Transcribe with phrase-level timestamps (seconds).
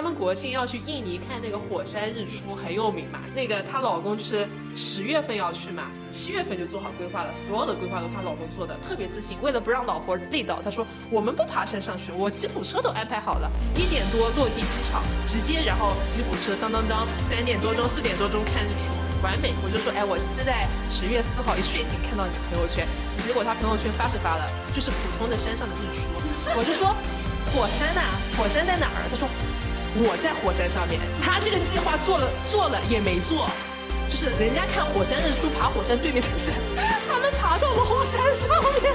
[0.00, 3.18] 他们国庆要去印尼看那个火山日出，很有名嘛。
[3.34, 9.36] 那个她老公就是十月份要去嘛，七月份就做好规划了，所有的规划都她老公做的，特别自信。
[9.42, 19.52] 为了不让老婆累到，他说我们不爬山上去，我吉普车都安排好了，一点多落地机场，直接然后吉普车当当当，三点多钟四点多钟看日出，完美。
[19.62, 22.88] 我就说哎，我期待十月四号一睡醒看到你的朋友圈。
[23.22, 26.08] 结果他朋友圈发是发了，就是普通的山上的日出。
[26.56, 26.88] 我就说
[27.52, 28.00] 火山呐，
[28.38, 29.04] 火山在哪儿？
[29.12, 29.28] 他说。
[29.96, 33.50] 我在火山上面，他这个计划做了做了也没做，
[34.08, 36.54] 就是人家看火山日出，爬火山对面的山，
[37.08, 38.48] 他们爬到了火山上
[38.80, 38.92] 面。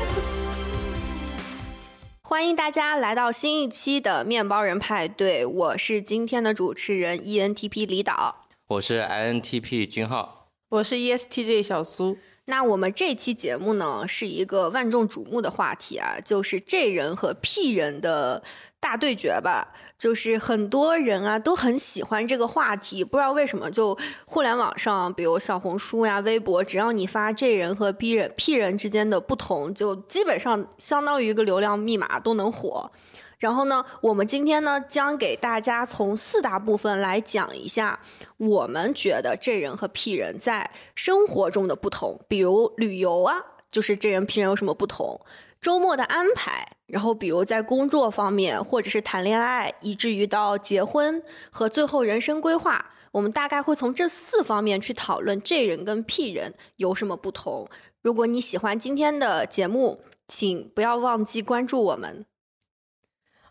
[2.21, 12.17] 欢迎大家来到新一期的面包人派对，我是今天的主持人 ENTP 李导，我是 INTP 君浩，我是 ESTJ 小苏。
[12.45, 18.43] 那我们这期节目呢，是一个万众瞩目的话题啊，就是 J 人和 P 人的
[18.79, 19.73] 大对决吧。
[19.97, 32.91] 就是很多人啊都很喜欢这个话题，不知道为什么，就互联网上，比如小红书呀、微博，只要你发 J 人和 B 人、P 人之间的不同，就基本上相当于一个流量密码都能火。
[33.37, 37.99] 然后呢，我们今天呢将给大家从四大部分来讲一下，
[38.37, 43.35] 我们觉得 J 人和 P 人在生活中的不同，比如旅游啊，
[43.69, 45.19] 就是 J 人 P 人有什么不同，
[45.61, 57.67] 周末的安排，然后比如在工作方面，或者是谈恋爱，以至于到结婚和最后人生规划，我们大概会从这四方面去讨论 J 人跟 P 人有什么不同。
[58.03, 62.23] 如果你喜欢今天的节目，请不要忘记关注我们。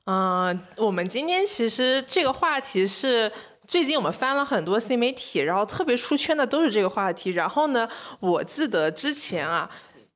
[0.05, 3.33] 嗯，我们今天其实这个话题是
[3.67, 7.33] 最近我们翻了很多新媒体，然后特别出圈的都是这个话题。
[7.33, 7.89] 然后呢，
[8.21, 9.69] 我记得之前啊。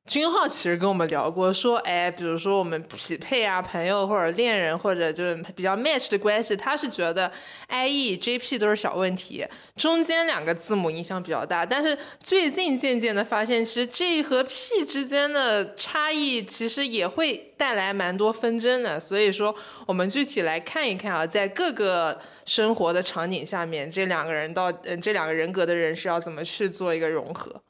[0.09, 7.31] 君浩其实跟我们聊过，说，哎，比如说我们匹配啊，朋友或者恋人，或者就是比较 match 的关系，他是觉得
[7.67, 11.63] I E J P 都是小问题，中间两个字母影响比较大。
[11.63, 18.99] 但是最近渐渐的发现，其实 J 和 P 之间的差异其实也会带来蛮多纷争的。
[18.99, 19.55] 所以说，
[19.85, 27.61] 我们具体来看一看啊，在各个生活的场景下面，这两个人到，嗯，这两个人格的人是要怎么去做一个融合。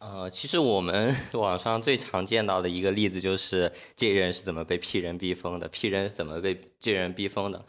[0.00, 7.62] 呃，其实我们 网上最常见到的一个例子就是 J 人是怎么被 P 人逼疯的，P 人怎么被 J 人逼疯的，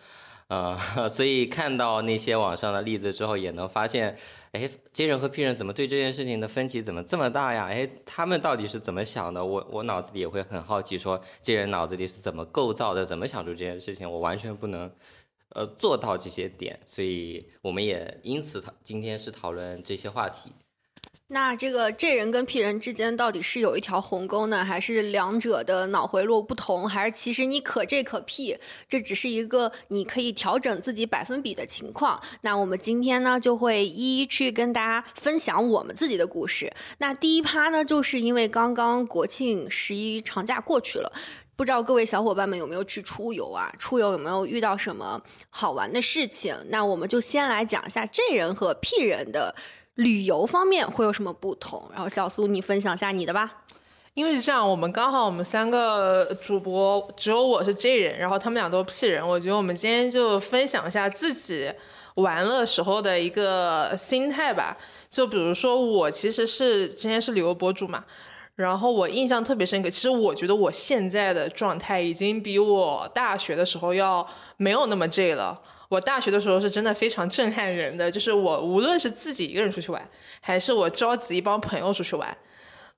[0.48, 0.80] 呃，
[1.12, 4.18] 所以看到那些网上的例子之后，也能发现，
[4.54, 7.66] 哎，J 人和 P 人怎么对这件事情的分歧怎么这么大呀？
[7.66, 9.44] 哎，他们到底是怎么想的？
[9.44, 14.10] 我我脑子里也会很好奇，说 J 人脑子里是怎么构造的，怎么想出这件事情？
[14.10, 14.90] 我完全不能，
[15.50, 20.50] 呃，做到这些点，所以我们也因此讨今天是讨论这些话题。
[21.34, 28.58] 那这个 J 人跟 P 人之间到底是有一条鸿沟呢，还是两者的脑回路不同，还是其实你可 J 可 P，
[28.90, 32.22] 这只是一个你可以调整自己百分比的情况？
[32.42, 36.70] 那我们今天呢就会一一去跟大家分享我们自己的故事。
[36.98, 41.14] 那第一趴呢，就是因为刚刚国庆十一长假过去了，
[41.56, 43.74] 不知道各位小伙伴们有没有去出游啊？
[43.80, 46.54] 出游有没有遇到什么好玩的事情？
[46.68, 49.56] 那我们就先来讲一下 J 人和 P 人的。
[49.96, 51.90] 旅游方面会有什么不同？
[51.92, 53.64] 然后小苏，你分享一下你的吧。
[54.14, 59.26] 因为是这样，我们刚好我们三个主播只有我是 J 人，然后他们俩都是 P 人。
[59.26, 61.72] 我觉得我们今天就分享一下自己
[62.16, 64.78] 玩乐时候的一个心态吧。
[65.10, 68.04] 就比如说我其实是之前是旅游博主嘛，
[68.56, 69.90] 然后我印象特别深刻。
[69.90, 75.58] 其实我觉得我现在的状态已经比我大学的时候要没有那么 J 了。
[75.92, 80.02] 我大学的时候是真的非常震撼人的，就是我无论是自己一个人出去玩，
[80.40, 82.38] 还是我召集一帮朋友出去玩，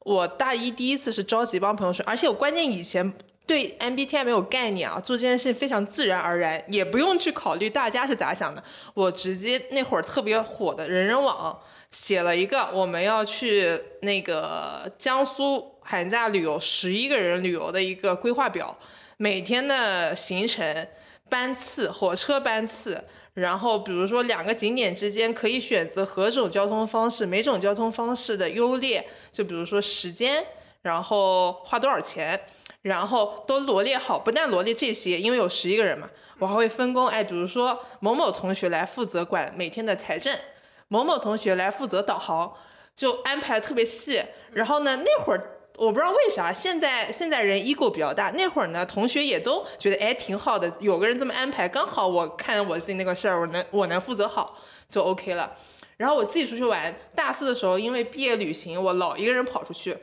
[0.02, 3.12] 我大一第一次是召集一帮朋友去，而且我关键以前
[3.48, 11.60] 对 MBTI 没有概念啊，做这件事非常自然而然，也不用去考虑大家是咋想的，我直接那会儿特别火的人人网
[11.90, 18.78] 写了一个我们要去那个江苏寒假旅游十一个人旅游的一个规划表，
[19.18, 20.88] 每天的行程。
[21.34, 23.04] 班次，火车班次，
[23.34, 30.46] 然后比如说两个景点之间可以选择何种交通方式，每种交通方式的优劣，就比如说时间，
[30.84, 32.40] 然后花多少钱，
[32.84, 34.20] 然后都罗列好。
[34.20, 36.08] 不但罗列这些，因为有十一个人嘛，
[36.38, 37.08] 我还会分工。
[37.08, 40.38] 哎，比如说某某同学来负责管每天的财政，
[40.88, 42.54] 某某同学来负责导航，
[42.96, 44.24] 就安排特别细。
[44.52, 45.53] 然后呢，那会儿。
[45.78, 55.56] 我不知道为啥现在现在人 ego 比较大，那会儿呢，同学也都觉得哎挺好的，有个人这么安排，刚好我看我自己那个事儿，我能我能负责好就 OK 了。
[55.98, 59.96] 然后我自己出去玩，大四的时候因为毕业旅行，我老一个人跑出去，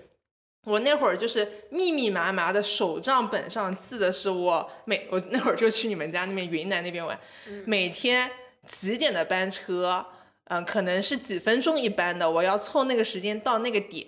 [0.64, 7.19] 我那会儿就是密密麻麻的手账本上记的是我每我那会儿就去你们家那边云南那边玩，
[7.64, 8.31] 每天
[8.66, 10.05] 几点的班车，
[10.44, 14.06] 嗯，可能是几分钟一班的，我要凑那个时间到那个点，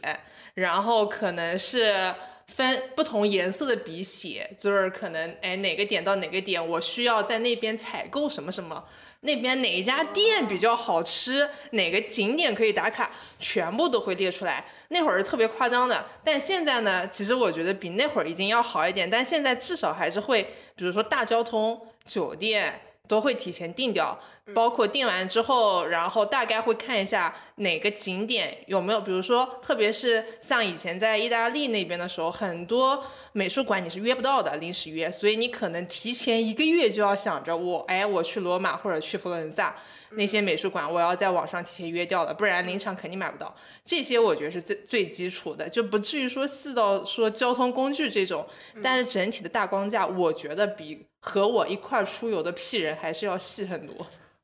[0.55, 2.15] 然后可能是
[2.47, 8.85] 分不同颜色的笔写，就是可能哎哪个点到哪个点，我需要在那边采购什么什么。
[9.21, 14.65] 那边哪一家店比较好吃，哪个景点可以打卡，全部都会列出来。
[14.89, 19.09] 那会儿是特别夸张的，但现在呢，其实我觉得比那会儿已经要好一点。
[19.09, 20.43] 但现在至少还是会，
[20.75, 22.81] 比如说大交通、酒店。
[23.13, 24.19] 都会提前定掉，
[24.55, 39.77] 包括定完之后，然后大概会看一下哪个景点有没有，比如说，特别是像以前在意大利那边的时候，很多美术馆你是约不到的，临时约，所以你可能提前一个月就要想着我，哎，我去罗马或者去佛罗伦萨
[40.17, 43.55] 那些美术馆，我要在网上提前约掉了，不然临场肯定买不到。
[43.85, 48.47] 这些我觉得是最最基础的，就不至于说细到说交通工具这种，
[48.83, 51.07] 但是整体的大框架，我觉得比。
[51.25, 53.95] 和我一块出游的屁人还是要细很多。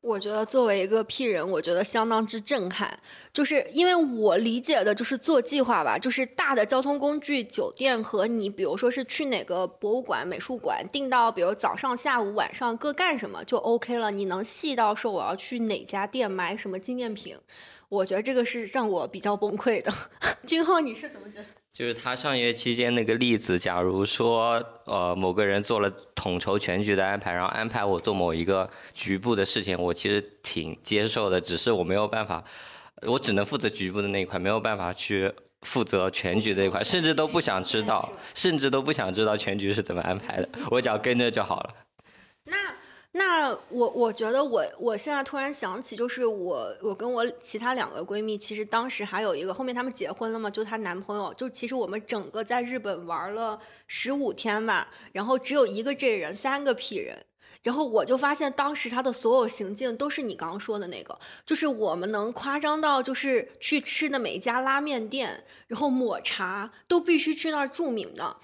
[0.09, 2.99] 我觉得作为一个屁人，我觉得相当之震撼，
[3.31, 14.11] 就是因为我理解的就是做计划吧，就是大的交通工具、酒店和你，比如说是去哪个博物馆、美术馆，定到比如早上、下午、晚上各干什么就 OK 了。
[14.11, 17.37] 你能细到说我要去哪家店买什么纪念品，
[17.91, 19.93] 我觉得这个是让我比较崩溃的。
[20.47, 21.45] 君浩，你是怎么觉得？
[21.73, 32.43] 就是他上学期间那个例子，假如说，呃，某个人做了统筹全局的安排，然后安排我做某一个局部的事情，我其实挺接受的，只是我没有办法，
[33.03, 35.33] 我只能负责局部的那一块，没有办法去
[35.63, 41.75] 负责全局这一块，甚至都不想知道，甚至都不想知道全局是怎么安排的，我只要跟着就好了。
[42.45, 42.57] 那。
[43.19, 57.27] 那我我觉得我我现在突然想起，就是我我跟我其他两个闺蜜，其实当时还有一个，后面她们结婚了嘛，就她男朋友，就其实我们整个在日本玩了十五天吧，然后只有一个 J 人，三个 P 人，
[57.65, 68.37] 然后我就发现当时他的所有行径都是你刚刚说的那个，就是我们能夸张到就是去吃的每一家拉面店，然后抹茶都必须去那儿注明的。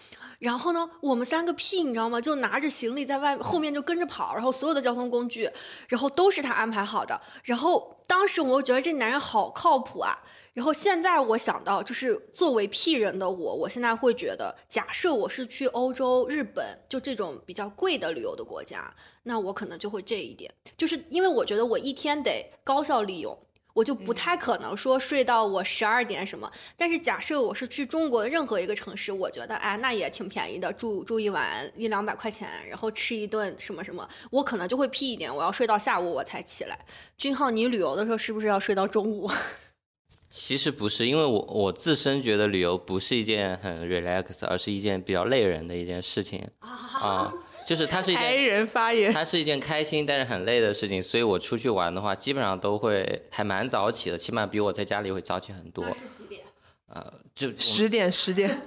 [0.44, 2.20] 然后呢，我们三个屁，你知道吗？
[2.20, 5.50] 就拿着行李在外后面就跟着跑，然后所有的交通工具，
[5.88, 7.18] 然后都是他安排好的。
[7.44, 10.18] 然后当时我觉得这男人好靠谱啊。
[10.52, 23.36] 然后现在我想到，就是作为屁人的我，我现在会觉得，假设我是去欧洲、日本，就这种比较贵的旅游的国家，那我可能就会这一点，就是因为我觉得我一天得高效利用。
[23.74, 36.78] 我就不太可能说睡到我十二点什么，但是假设我是去中国的任何一个城市，我觉得哎，那也挺便宜的，住住一晚一两百块钱，然后吃一顿什么什么，我可能就会屁一点，我要睡到下午我才起来。
[37.18, 39.28] 君浩，你旅游的时候是不是要睡到中午？
[40.30, 47.32] 其实不是，因为我我自身觉得旅游不是一件很 relax，而是一件比较累人的一件事情啊。
[47.64, 55.84] 就是它是一件人发言，它是一件开心但是很累的事情，所以我出去玩的话，基本上都会还蛮早起的，起码比我在家里会早起很多。
[55.86, 56.42] 是几点？
[56.88, 58.62] 呃，就十点，十点，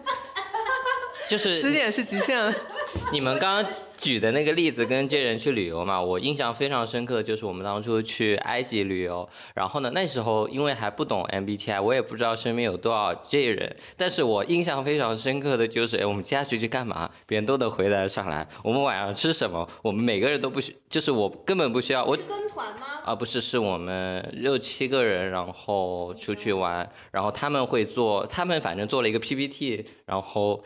[1.29, 2.53] 就是十点是极限了。
[3.11, 3.71] 你们刚刚。
[3.97, 17.09] 举的那个例子跟这人去旅游嘛，我印象非常深刻，就是我们当初去埃及旅游，然后呢，那时候因为还不懂 MBTI，我也不知道身边有多少这人，但是我印象非常深刻的就是，哎，我们接下去去干嘛？
[17.25, 18.47] 别人都能回答上来。
[18.63, 19.67] 我们晚上吃什么？
[19.81, 22.05] 我们每个人都不需，就是我根本不需要。
[22.05, 22.85] 我跟团吗？
[23.03, 30.63] 啊，不是，是我们六七个人，然后出去玩，然后他们会做，他们反正做了一个 PPT，然后。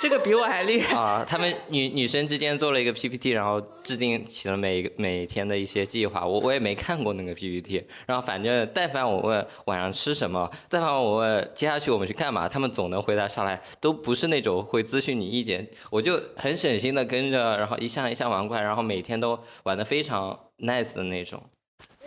[0.00, 1.24] 这个比我还厉害 啊！
[1.28, 6.26] 他们女女生之间做了一个 PPT，然后制定起了每个每天的一些计划。
[6.26, 15.66] 我我也没看过那个 PPT，然后反正但凡我问晚上吃什么，但凡我问接下去我们去干嘛，他们总能回答上来，都不是那种会咨询你意见。
[15.90, 21.42] 我就很省心的跟着，然后一项一项玩过来，然后每天都玩的非常 nice 的那种。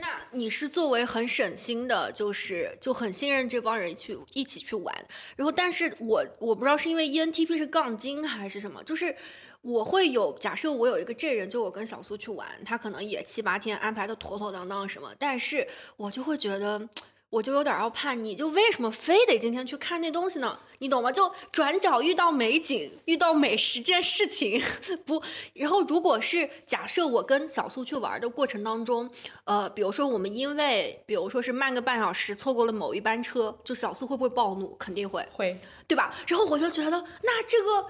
[0.06, 4.94] 那你是作为很省心的，就是就很信任这帮人去一起去玩，
[5.38, 9.16] 然后但是我我不知道是因为 ENTP 是杠精还是什么，就是
[9.62, 16.90] 我会有假设我有一个这人，就我跟小苏去玩，他可能也七八天安排的妥妥当当什么，但是我就会觉得。
[17.34, 20.60] 我就有点要叛逆，就为什么非得今天去看那东西呢？
[20.78, 21.12] 你懂吗？
[21.12, 24.62] 就转角遇到美景，遇到美食这件事情
[25.04, 25.20] 不。
[25.56, 29.10] 然后，如果是假设我跟小苏去玩的过程当中，
[29.46, 34.76] 呃，比如说我们因为，比如说是慢个半小时，错过了某一班车，就小苏会不会暴怒？
[34.76, 36.14] 肯定会，会，对吧？
[36.28, 37.88] 然后我就觉得，那这个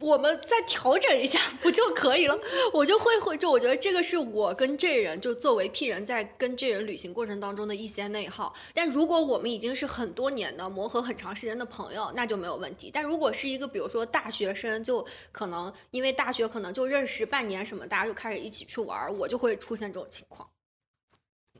[0.00, 2.38] 我们再调整一下 不就可以了？
[2.72, 8.54] 我就会会就我觉得这个是我跟这人就作为 P 人在跟这人旅行过程当中的一些内耗。
[8.72, 12.90] 但如果我们已经是很多年的磨合很长时间的朋友，那就没有问题。
[12.92, 20.48] 但如果是一个比如说大学生，就可能因为大学可能就认识半年什么，大家就开始一起去玩，我就会出现这种情况。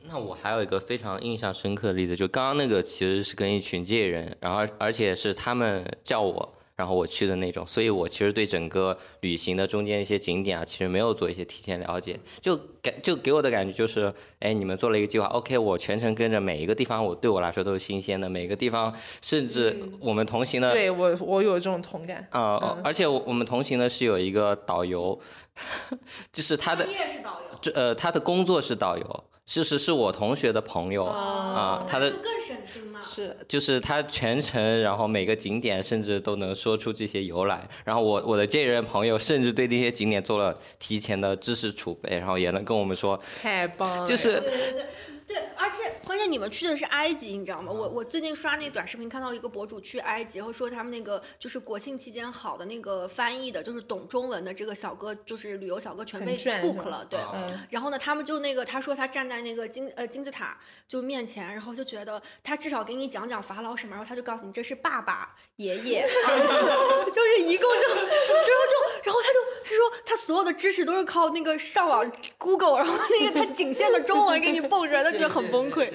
[0.03, 6.53] 那我还有一个非常印象深刻的例子，就刚刚那个其实是跟一群 J 人，然后而且是他们叫我。
[6.81, 25.19] 然后我去的那种，所以我其实对整个旅行的中间一些景点啊，其实没有做一些提前了解，就感就给我的感觉就是，哎，你们做了一个计划，OK，我全程跟着每一个地方，我对我来说都是新鲜的，每个地方，甚至我们同行的，对我我有这种同感啊，而且我们同行的是有一个导游，
[26.33, 29.23] 就是他的业是导游，这呃他的工作是导游。
[29.45, 44.85] 事实是我同学的朋友啊，他的更省心嘛，是，就是他全程，然后每个景点甚至都能说出这些由来，然后我我的这人朋友甚至对那些景点做了提前的知识储备，然后也能跟我们说，太棒了，就是对对对。
[45.31, 47.71] 对，而且关键你们去的是埃及，你知道吗？
[47.71, 57.05] 我我最近刷那短视频，看到一个博主去埃及，然后说他们那个就是国庆期间好的那个翻译的，就是懂中文的这个小哥，就是旅游小哥全被 book 了。
[57.05, 57.17] 对，
[57.69, 75.20] 然后呢，他们就那个他说他站在那个金呃金字塔就面前，然后就觉得他至少给你讲讲法老什么，然后他就告诉你这是爸爸、爷爷、儿子， 就是一共就，然后就然后他就他说他所有的知识都是靠那个上网 Google，然后那个他仅限的中文给你蹦出来，他。
[75.21, 75.89] 就很崩溃。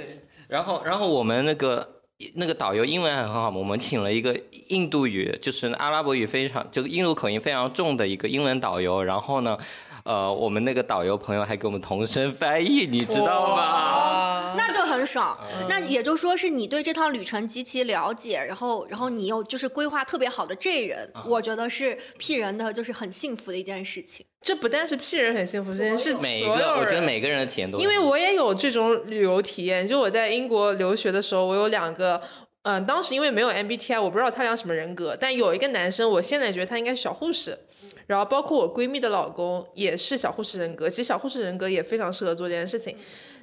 [0.49, 1.87] 然后，然后我们那个
[2.35, 9.03] 那个导游英文还很好嘛，我们请了一个印度语，就是阿拉伯语非常，就印度口音非常重的一个英文导游。
[9.03, 9.59] 然后呢，
[10.05, 14.55] 呃，我们那个导游朋友还给我们同声翻译，你知道吗？
[14.57, 15.37] 那就很爽。
[15.69, 24.25] 那也就说是你对这趟旅程极其了解，然后，然后你又就是规划特别好的这人，我觉得是 P 人的就是很幸福的一件事情。
[24.47, 27.81] 这不但是 P 人很幸福，这件事每个我觉得每个人的体验都。
[27.81, 32.23] 因为我也有这种旅游体验，就我在英国留学的时候，我有两个，
[32.63, 37.59] 嗯，当时因为没有 MBTI，我不知道他俩什么人格，但有一个男生，我现在觉得他应该是小护士，
[38.07, 42.97] 然后包括我闺蜜的老公也是小护士人格，其实小护士人格也非常适合做这件事情。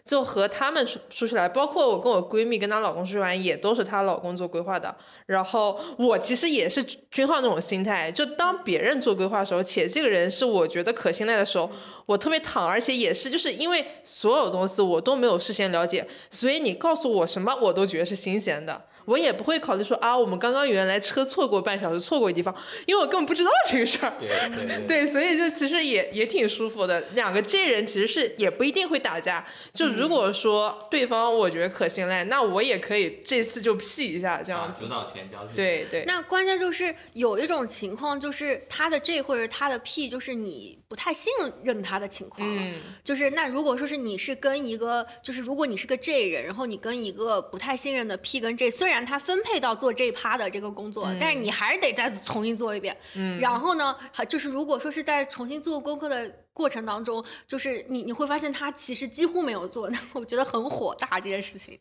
[0.06, 4.94] 就和他们出出去来，包括我跟我闺蜜跟她老公出去玩，也都是她老公做规划的。
[5.28, 11.72] 然后我其实也是君浩那种心态，就当别人做规划的时候，且这个人是我觉得可信赖的时候，
[12.06, 18.86] 我特别躺，而且也是就是因为所有东西我都没有事先了解，所以你告诉我什么，我都觉得是新鲜的。
[19.06, 22.54] 我也不会考虑说啊，我们刚刚原来车错过半小时，错过地方，
[22.86, 24.14] 因为我根本不知道这个事儿。
[24.20, 27.02] 对对对，所以就其实也也挺舒服的。
[27.14, 29.46] 两个这人其实是也不一定会打架。
[29.74, 34.84] 就如果说对方我觉得可信赖，那我也可以这次就 P 一下这样子。
[34.84, 36.06] 主导权交给对对。
[36.06, 41.32] 那关键就是有一种情况，就是他的这或者他的 P，就是你不太信
[41.64, 42.48] 任他的情况。
[42.48, 42.74] 嗯。
[43.04, 48.94] 就是那如果说是你是跟一个，就是如果你是个 J 人，然后你跟一个不太信任的 P 跟 J，虽然。
[49.04, 52.96] 他分配到做这一趴的这个工作，但是你还是得再重新做一遍。
[53.16, 61.78] 嗯，然后呢，还就是如果说是在重新做功课的过程当中，就是你你会发现他其实几乎没有做，那我觉得很火大这件事情。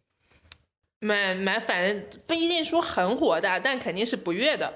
[0.99, 4.73] 蛮蛮，反正不一定说很火大，但肯定是不悦的。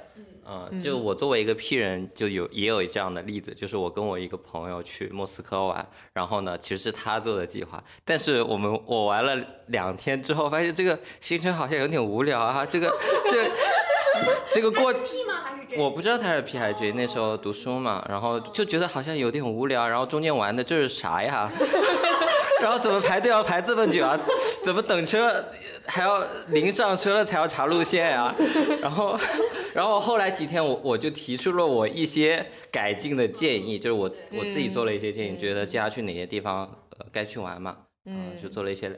[0.49, 9.37] 嗯，就我作为一个 P 人，就有也有这样的例子，就是我跟我一个朋友去莫斯科玩，然后呢，其实是他做的计划，但是我们我玩了
[9.67, 12.89] 两天之后，发现这个行程好像有点无聊啊，这个
[13.31, 13.51] 这
[14.51, 15.35] 这个过 P 吗？
[15.45, 21.51] 还是我不知道他是 P 还是 J，那时候读书嘛，然后就觉得好像有点无聊，然后中间玩的这是啥呀？
[22.63, 24.19] 然后怎么排队要排这么久啊？
[24.63, 25.45] 怎么等车
[25.87, 28.35] 还要临上车了才要查路线啊？
[28.83, 29.19] 然后，
[29.75, 36.61] 然后后来几天我我就提出了我一些改进的建议，就是我我自己做了一些建议，觉得接下去哪些地方
[36.99, 38.91] 呃该去玩嘛，嗯，就做了一些。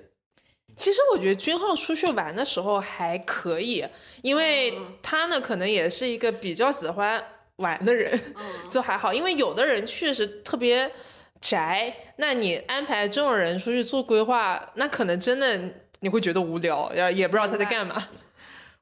[0.76, 3.84] 其实我觉得君浩出去玩的时候还可以，
[4.22, 7.22] 因为他呢可能也是一个比较喜欢
[7.56, 8.18] 玩的人，
[8.70, 10.90] 就还好，因为有的人确实特别。
[11.40, 15.56] 宅，那你安排这种人出去做规划，那可能真的
[16.00, 18.08] 你会觉得无聊，也也不知道他在干嘛。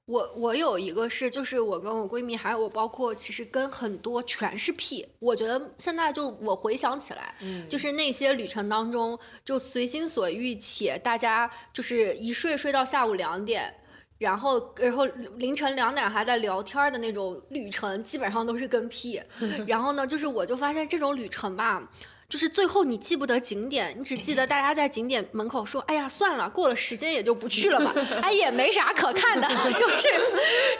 [0.07, 5.05] 我我有一个是，就是我跟我闺蜜，还有我包括其实跟很多全是屁。
[5.19, 13.75] 我觉得现在就我回想起来，嗯，就是那些旅程当中，就随心所欲且大家就是一睡睡到下午两点，
[14.19, 15.05] 然后然后
[15.39, 19.21] 凌晨两点还在聊天的那种旅程，基本上都是跟屁。
[19.67, 21.91] 然后呢，就是我就发现这种旅程吧。
[22.29, 27.95] 就是最后你记不得景点，你只记得大家在景点门口说：“哎呀，算了，过了时间也就不去了吧。
[28.21, 30.09] ”哎，也没啥可看的，就是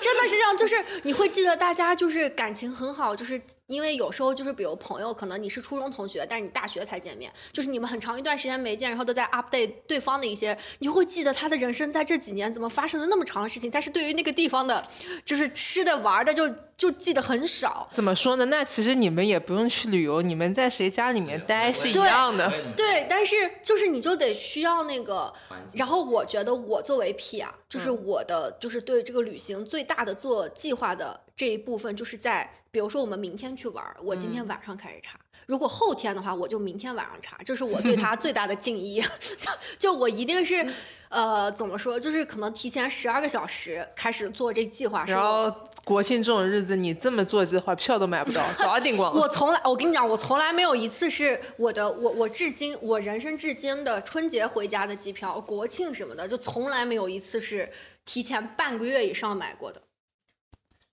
[0.01, 0.57] 真的是这样。
[0.57, 14.87] 就是你会记得大家就是感情很好，就是因为有时候就是比如朋友，可能你是初中同学，但是你大学才见面，就是你们很长一段时间没见，然后都在 update 对方的一些，你就会记得他的人生在这几年怎么发生了那么长的事情，但是对于那个地方的，
[15.25, 17.89] 就是吃的玩的就就记得很少。
[17.93, 18.45] 怎么说呢？
[18.45, 22.49] 那其实你们也不用去旅游，你们在谁家里面待是一样的。
[22.77, 25.33] 对，但是就是你就得需要那个，
[25.73, 39.03] 然后我觉得我作为 P 啊，就是我的就是对这个旅行最大的做计划的这一部分，就是在比如说我们明天去玩，我今天晚上开始查，如果后天的话，我就明天晚上查，这是我对他最大的敬意。
[39.81, 40.71] 就我一定是，
[41.09, 45.51] 呃，怎么说，就是可能提前十二个小时开始做这计划，然后
[45.85, 49.19] 国庆这种日子，你这么做计划，票都买不到，早订光了。
[49.19, 57.71] 我 从来，我跟你讲，我从来没有一次是我的，我我至今，我人生至今的春节回家的机票、国庆什么的，就从来没有一次是
[58.05, 59.81] 提前半个月以上买过的。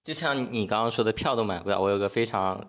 [0.03, 1.79] 就像你刚刚说的，票都买不了。
[1.79, 2.60] 我有个非常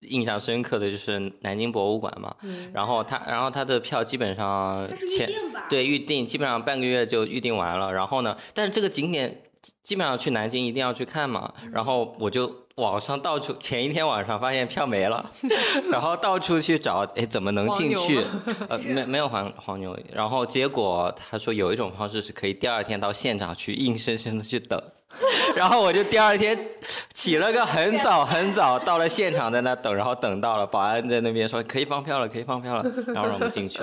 [0.00, 2.34] 印象深刻的就是南京博物馆嘛，
[2.72, 5.66] 然后他，然后他的票基本上前定吧？
[5.68, 7.92] 对预定，基本上半个月就预定完了。
[7.92, 9.42] 然后呢，但是这个景点
[9.82, 15.30] 基本上去南京一定要去看嘛，然后我就网上到处前一天晚上发现票没了，
[15.90, 18.22] 然后到处去找，哎，怎么能进去？
[18.68, 19.98] 呃，没没有黄黄牛。
[20.12, 24.80] 然后结果他说有一种方式是可以第二天到现场去硬生生的去等。
[25.56, 26.68] 然后我就第二天
[27.14, 33.78] 起了个很早很早，到了现场在那等，然后等到了，保安在那边说可以放票了，可以放票了，然后让我们进去。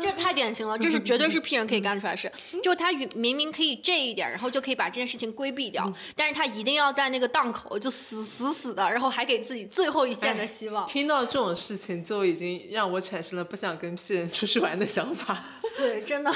[0.00, 2.32] 这太典型了，这是绝对是 P 人可以干出来的事。
[2.62, 10.88] 就他明明明可以这一点，然后就可以把这件事情规避掉，但是他一定要在那个档口就死死死死的，然后还给自己最后一线的希望。
[10.88, 15.44] 听到这种事情，就已经让我产生了不想跟 P 人出去玩的想法。
[15.76, 16.32] 对，真的。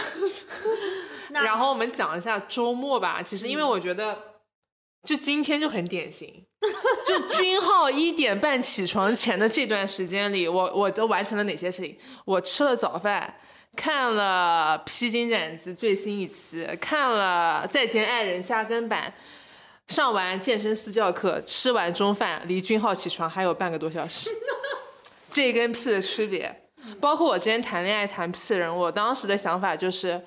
[1.32, 3.22] 然后我们讲一下周末吧。
[3.22, 4.16] 其实因为我觉得，
[5.02, 6.44] 就今天就很典型。
[7.06, 11.96] 就君浩一点半起床前的这段时间里，我我都完成了哪些事情？
[12.24, 13.34] 我吃了早饭，
[13.76, 19.12] 看了《披荆斩棘》最新一期，看了《再见爱人》加更版，
[19.88, 24.30] 上完健身私教课，吃完中饭，离君浩起床还有半个多小时。
[25.30, 26.64] 这跟 P 的区别，
[27.00, 30.24] 包括我之前谈恋爱谈 P 人，我当时的想法就是，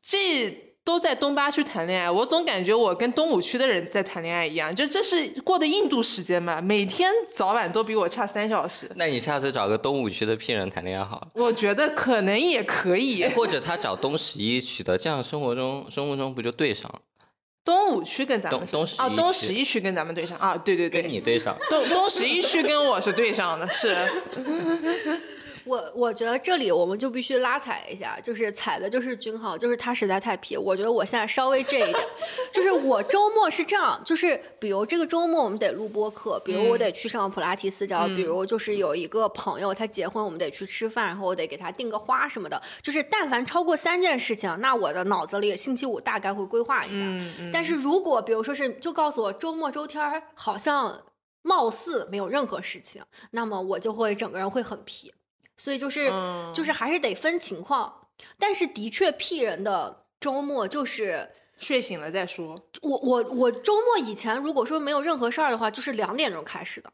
[0.00, 0.50] 这
[0.84, 8.88] 都在东八区谈恋爱，我总感觉我跟东五区的人在谈恋爱一样，就这是过的印度时间嘛，每天早晚都比我差三小时。
[8.94, 17.00] 那你下次找个东五区的 P 人谈恋爱好了，我觉得可能也可以，或者他找东十一区的，这样生活中生活中不就对上了？
[17.66, 21.58] 东五区跟咱们东东十啊，一区东十一区跟咱们对上啊，对对对，跟你对上。
[21.68, 23.96] 东东十一区跟我是对上的，是。
[25.66, 30.56] 我我觉得这里我们就必须拉踩一下，就是踩的就是君浩，就是他实在太皮。
[30.56, 32.06] 我觉得我现在稍微这一点，
[32.52, 42.62] 就是我周末是这样，就是比如这个周末我们得录播课，比如我得去上普拉提私教，比如就是有一个朋友他结婚，我们得去吃饭，然后我得给他订个花什么的。
[42.80, 47.50] 就是但凡超过三件事情，那我的脑子里星期五大概会规划一下。
[47.52, 51.02] 但是如果比如说是就告诉我周末周天儿好像
[51.42, 53.02] 貌似没有任何事情，
[53.32, 55.12] 那么我就会整个人会很皮。
[55.56, 62.58] 所以就是、嗯就是还是得分情况，但是的确 P 人的周末就是睡醒了再说。
[62.82, 66.92] 我我我周末以前如果说没有任何事儿的话，就是两点钟开始的，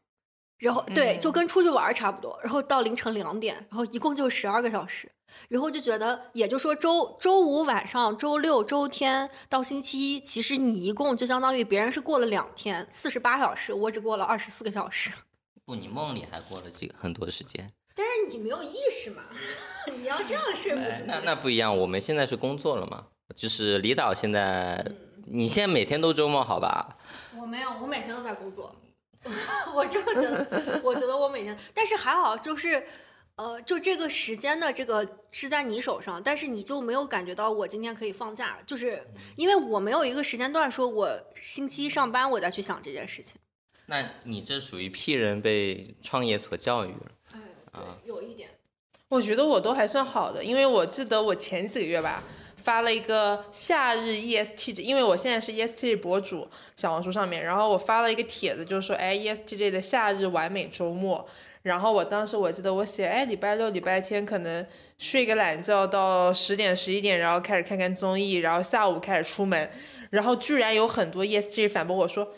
[0.59, 5.11] 然后对，就跟出去玩儿差不多，然后到凌晨两点，然后一共就十二个小时，
[5.49, 15.11] 然后就觉得，也就说周周五晚上、周六、周天到星期一，其实你一共就相当于别人是过了两天，四十八小时，我只过了二十四个小时。
[15.65, 17.73] 不，你梦里还过了几个很多时间。
[17.95, 19.23] 但是你没有意识嘛，
[19.97, 21.05] 你要这样说服自己。
[21.07, 24.85] 那那不一样，我们现在是工作了嘛，就是李导现在，
[25.27, 26.97] 你现在每天都周末好吧？
[27.41, 28.75] 我没有，我每天都在工作。
[29.73, 32.85] 我真的觉得， 我觉得我每天，但是还好，就是，
[33.37, 39.01] 呃，就这个时间的这个是在你手上，但是你就没有感觉到我今天可以放假，就是
[39.37, 41.09] 因为我没有一个时间段说我
[41.41, 43.37] 星期一上班我再去想这件事情。
[43.87, 47.12] 那你这属于 P 人被创业所教育了。
[47.73, 48.49] 哎，对，有一点。
[49.09, 52.25] 我觉得我都还算好的，因为我记得我前几个月吧
[52.57, 61.29] 发了一个夏日 ESTJ，因为我现在是 ESTJ 博主，小红书上面，然后我发了一个帖子，就是说，哎，ESTJ 的夏日完美周末。
[61.63, 64.67] 然后我当时我记得我写，哎，礼拜六、礼拜天可能
[64.99, 69.71] 睡个懒觉到十点、十一点，然后开始看看综艺，然后下午开始出门，
[70.11, 72.33] 然后居然有很多 ESTJ 反驳我说。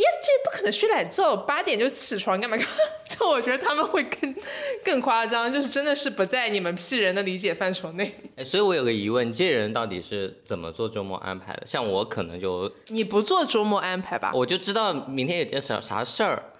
[0.00, 2.72] ESTJ 不可能睡懒觉，八点就起床干嘛干嘛？
[3.06, 4.34] 就我觉得他们会更
[4.82, 8.14] 更夸张，就是真的是不在你们 P 人的理解范畴内。
[8.36, 11.66] 哎，所以我有个疑问，这人到底是怎么做周末安排的？
[11.66, 14.32] 像我可能就你不做周末安排吧？
[14.34, 16.52] 我就知道明天有件啥啥事儿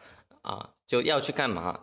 [0.43, 1.81] 啊，就要去干嘛。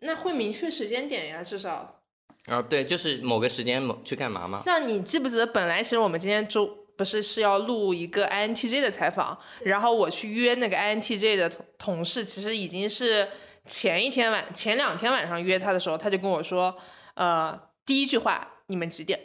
[0.00, 2.02] 那会明确时间点呀，至少。
[2.44, 4.60] 啊，对，就是某个时间某去干嘛嘛。
[4.60, 13.28] 像你记不记得，本来其实我们今天周不是是要录一个 INTJ 的采访，然后我去约那个 INTJ 的同同事，其实已经是
[13.66, 16.76] 前一天晚前两天晚上约他的时候，他就跟我说，
[17.14, 19.18] 呃，第一句话你们几点？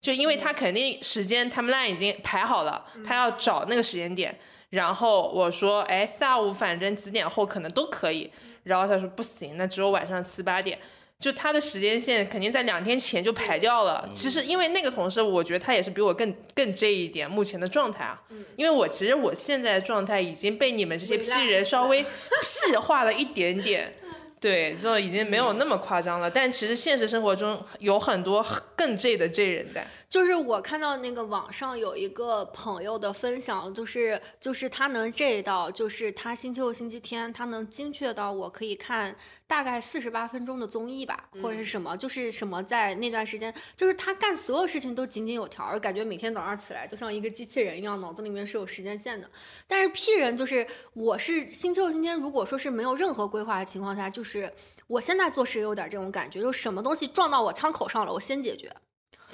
[0.00, 4.36] 就因为他肯定时间 timeline 已经排好了，他要找那个时间点。
[4.70, 8.32] 然后我说，哎，下午反正几点后可能都可以。
[8.64, 10.78] 然后他说不行，那只有晚上七八点。
[11.22, 14.10] 就他的时间线肯定在两天前就排掉了。
[14.12, 18.20] 其实因为那个同事，我觉得他也是比我更更这一点目前的状态啊。
[18.56, 23.94] 因为我其实我现在的状态已经被你们这些 P 人稍微屁化了一点点。
[24.42, 26.28] 对，就已经没有那么夸张了。
[26.28, 29.86] 但其实现实生活中有很多更 J 的 J 人在。
[30.12, 49.26] 就是我看到那个网上有一个朋友的分享，就是就是他能这一道，就是他星期六、星期天他能精确到我可以看大概四十八分钟的综艺吧，或者是什么，就是什么在那段时间，就是他干所有事情都井井有条，感觉每天早上起来就像一个机器人一样，脑子里面是有时间线的。
[49.66, 54.42] 但是 P 人就是我是星期六、星期天，如果说是没有任何规划的情况下，就是。
[54.42, 54.52] 是
[54.88, 58.70] 我现在做事有点这种感觉，就什么东西撞到我枪口上了，我先解决。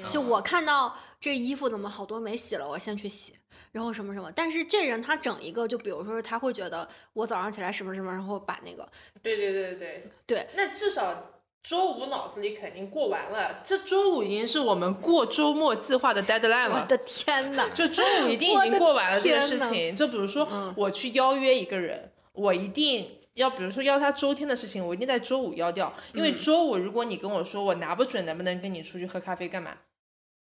[0.09, 3.35] 就我看到这衣服怎么好多没洗了，我先去洗，
[3.73, 4.31] 然后什么什么。
[4.33, 8.89] 但是这人他整一个，就比如说他会觉得我早上起来什么什么，然后把那个，
[9.23, 10.47] 对对对对对。
[10.55, 11.31] 那至少
[11.63, 16.81] 周五脑子里肯定过完了，这周五已经是我们过周末计划的 deadline 了。
[16.81, 19.97] 我的天呐，就周五一定已经过完了这个事情。
[19.97, 23.15] 就比如说我去邀约一个人，我一定。
[23.35, 29.71] 要比如说邀他周天的事情，我一定在周五邀掉，因为周五如果你跟我说我拿不准能不能跟你出去喝咖啡干嘛，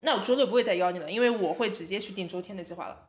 [0.00, 3.08] 那我周六不会再邀你了，因为我会直接去定周天的计划了。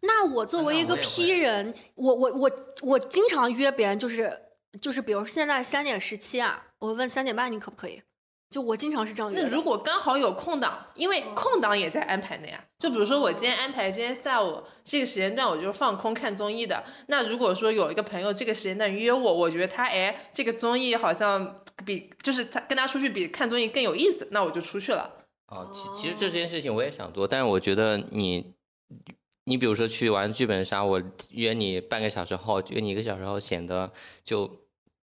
[0.00, 2.50] 那我作为一个 P 人，我我我
[2.82, 4.32] 我经常约别人，就是
[4.80, 8.00] 就是比如现在三点十七啊，我问三点半你可不可以？
[8.50, 9.30] 就我经常是这样。
[9.32, 12.64] 那如果刚好有空档，因为空档也在安排的呀。
[12.78, 16.82] 就比如说我今天安排今天下午这个时间段，我就放空看综艺的。
[17.06, 25.18] 那如果说有一个朋友这个时间段约我，我觉得他哎这个综艺好像比就是他跟他出去比看综艺更有意思，那我就出去了。
[25.50, 28.54] 哦，其其实这件事情我也想做，但是我觉得你
[29.44, 33.92] 你比如说去玩剧本杀，我约你半个小时后，约你一个小时后，显得
[34.24, 34.50] 就。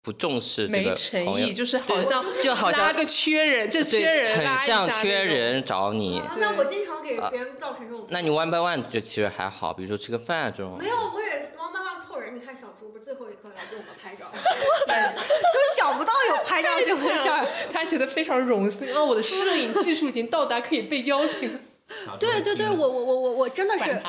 [0.05, 6.21] 不重视没诚意，就是好像就好像拉个缺人，这缺人很像缺人找你。
[6.37, 8.05] 那我经常给别人造成这种。
[8.11, 10.77] 那你 one by one 就其实还好，比如说吃个饭这种。
[10.77, 12.35] 没有，我也 one by one 凑人。
[12.35, 19.03] 你看小猪不是最后一刻来给我们拍照， 都想不到有拍照这回事儿， 他觉得非常荣幸啊！
[19.03, 21.59] 我的摄影技术已经到达可以被邀请。
[22.19, 24.01] 对对对，我我我我我真的是。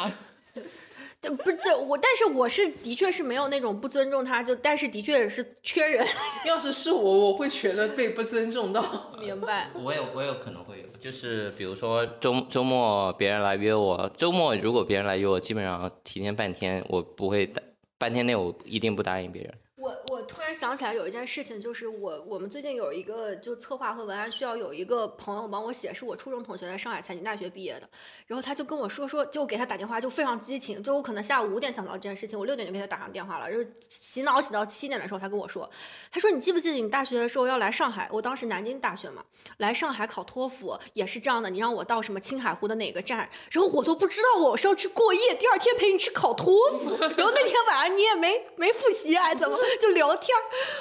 [1.22, 6.06] 不是这我，但是我是的确是没有那种不尊重他，就但是的确也是缺人。
[6.46, 9.12] 要是是我，我会觉得被不尊重到。
[9.18, 9.70] 明白。
[9.74, 17.52] 我有我有可能会有，就是比如说周周末别人来约我，周末如果别人来约我，基本上提前半天，我不会
[17.98, 19.54] 半天内我一定不答应别人。
[19.76, 27.88] 我我突然想起来有一件事情，就是我我们最近有一个就策划和文案需要有一个朋友帮我写，是我初中同学，在上海财经大学毕业的。
[28.26, 30.82] 然后他就跟我说说，就给他打电话，就非常激情。
[30.82, 33.48] 就我可能下午五点想到这件事情，我六点就给他打上电话了。
[33.50, 35.68] 然后洗脑洗到七点的时候，他跟我说，
[36.10, 38.08] 他说你记不记得你大学的时候要来上海？
[38.10, 39.22] 我当时南京大学嘛，
[39.58, 46.96] 来上海考托福也是这样的，你让我到什么青海湖的哪个站，然后我都不知道我是要去过夜，第二天陪你去考托福。
[46.96, 49.58] 然后那天晚上你也没没复习还怎么？
[49.80, 50.36] 就聊天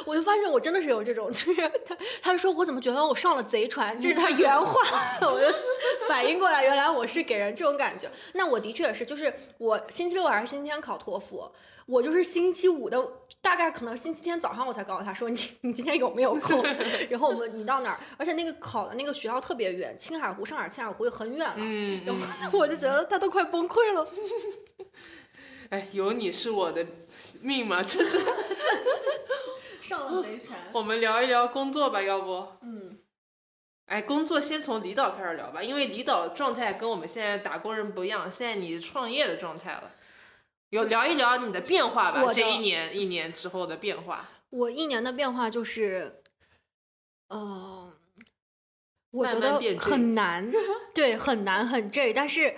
[0.05, 4.81] 我就发现我真的是有这种，就是他，他就说我怎么觉得我上了贼船，这是他原话，
[5.21, 8.09] 我就反应过来，原来我是给人这种感觉。
[8.33, 11.51] 那我的确也是，就是我星期六还是星期天考托福，
[11.85, 13.01] 我就是星期五的，
[13.41, 16.63] 大概可能星期天早上我才告诉他说你你今天有没有空，
[17.09, 21.55] 然后我们你到哪儿，而且那个考的那个学校特别远，青海湖上海青海湖也很远了，
[22.05, 22.15] 然
[22.51, 24.07] 后 我就觉得他都快崩溃了。
[25.69, 26.85] 哎，有你是我的
[27.41, 27.81] 命吗？
[27.81, 28.19] 就是
[29.85, 30.59] 上了贼船。
[30.73, 32.47] 我们聊一聊工作吧，要不？
[32.61, 32.97] 嗯。
[33.85, 39.91] 哎，工作先从离岛开始聊吧，因为离岛状态跟我们现在打工人不一样，现在你创业的状态了。
[40.71, 44.27] 有聊一聊你的变化吧，这一年一年之后的变化。
[44.49, 46.23] 我一年的变化就是，
[47.27, 47.93] 呃，
[49.11, 50.51] 我觉得很难，
[50.95, 52.55] 对，很难，很 J，，但是。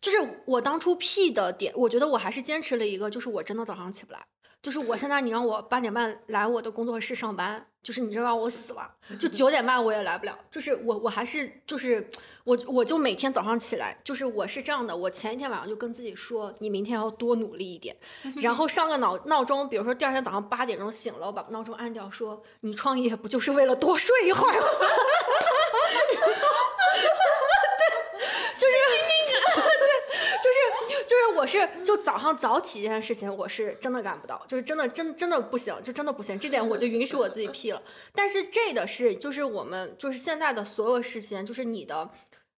[0.00, 0.16] 就是
[0.46, 4.26] 我当初 P 的点，我觉得我还是坚持了一个，就是我真的早上起不来。
[4.62, 10.38] 就是我现在，你让我八点半来我的工作室上班，就是你这让我死了，就九点半我也来不了。
[10.50, 12.06] 就是我我还是就是
[12.44, 17.96] 我我就每天早上起来，就是我是这样的，我前一天晚上就跟自己说，你明天要多努力一点，
[18.42, 24.66] 然后上个闹闹钟，比如说第二天早上八点钟醒了，我把闹钟按掉，说你创业不就是为了多睡一会儿吗？
[31.00, 37.82] 就是我是就早上早起这件事情，我是真的干不到，就是真的真真的不行，就真的不行，这点我就允许我自己 P 了。
[38.14, 42.10] 但是这的是就是我们就是现在的所有事情，就是你的，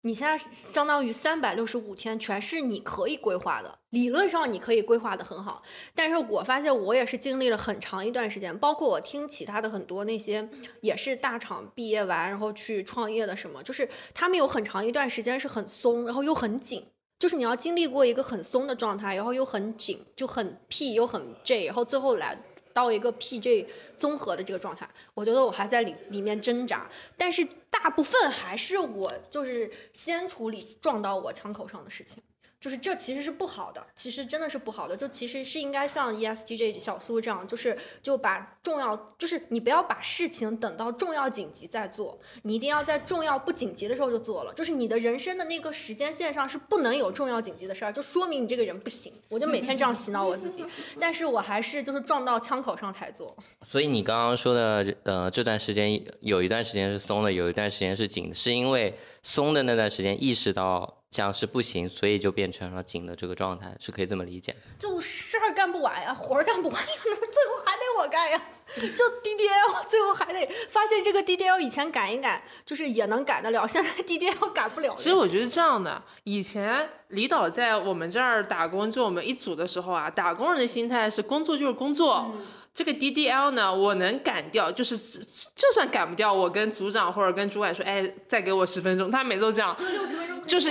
[0.01, 5.63] 你现在相当于三百六十五天全是你可以规划的，理论上你可以规划的很好。
[5.95, 10.49] 但是我发现我也是经历了很长一段时间，包括我听其他的很多那些
[10.81, 16.87] 也是大厂毕业完然后去创业的什么，就是他们有很长一段时间是很松，然后又很紧。
[17.21, 22.37] 就是你要经历过一个很松的状态，然后又很紧，就很 P 又很 J，然后最后来
[22.73, 23.67] 到一个 PJ
[23.99, 24.89] 综合的这个状态。
[25.13, 32.23] 我觉得我还在里里面挣扎，但是大部分还是我就是先处理撞到我枪口上的事情。
[32.61, 34.95] 就是这其实是不好的，其实真的是不好的。
[34.95, 44.53] 就其实是应该像 ESTJ 小苏这样，就是就把重要，就是你不要把事情等到重要紧急再做，你一定要在重要不紧急的时候就做了。
[44.53, 49.11] 就是你的人生的那个时间线上是不能有重要紧急的事儿，就说明你这个人不行。
[49.31, 50.63] 我就每天这样洗脑我自己，
[51.01, 53.35] 但是我还是就是撞到枪口上才做。
[53.63, 61.00] 所以你刚刚说的，呃，这段时间有一段时间是松的，有一段时间是紧的，是因为松的那段时间意识到。
[61.11, 64.55] 这样是不行，所以就变成了紧的这个状态，是可以这么理解。
[64.79, 68.41] 就事儿干不完呀，活儿干不完呀， 那么最后还得我干呀。
[68.71, 74.95] 就 DDL 最后还得发现这个 DDL 以前赶一赶，就是也能赶得了，现在 DDL 赶不了。
[74.97, 82.33] 其实我觉得这样的，以前李导在我们这儿打工，就我们一组的时候啊，打工人的心态是工作就是工作。
[82.73, 89.11] 这个 DDL 呢，我能赶掉，就是就算赶不掉，我跟组长或者跟主管说，哎，再给我十分钟。
[89.11, 90.71] 他每次都这样，就六十分钟就是。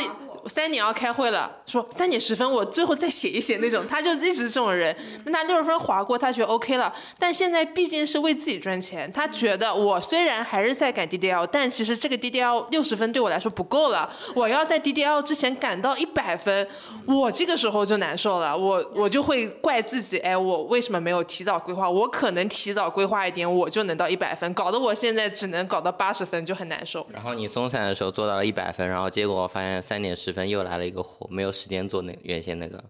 [0.50, 4.96] 三点要开会了，说三点十分我最后再写一写那种，他就一直这种人。
[5.26, 6.92] 那他六十分划过，他觉得 OK 了。
[7.20, 14.10] 但现在毕竟是为自己赚钱，他觉得我虽然还是在赶 DDL，但其实这个 DDL 六十分对我来说不够了。
[14.34, 16.68] 我要在 DDL 之前赶到一百分，
[17.06, 18.58] 我这个时候就难受了。
[18.58, 21.88] 我我就会怪自己，哎，我为什么没有提早规划？
[21.88, 27.06] 我可能提早规划一点，我就能到一百分，搞得我现在只能搞到八十分，就很难受。
[27.14, 30.30] 然后你松散的时候做到了一百分，然后结果发现三点十。
[30.32, 32.84] 分分又来了一个活，没有时间做那原先那个，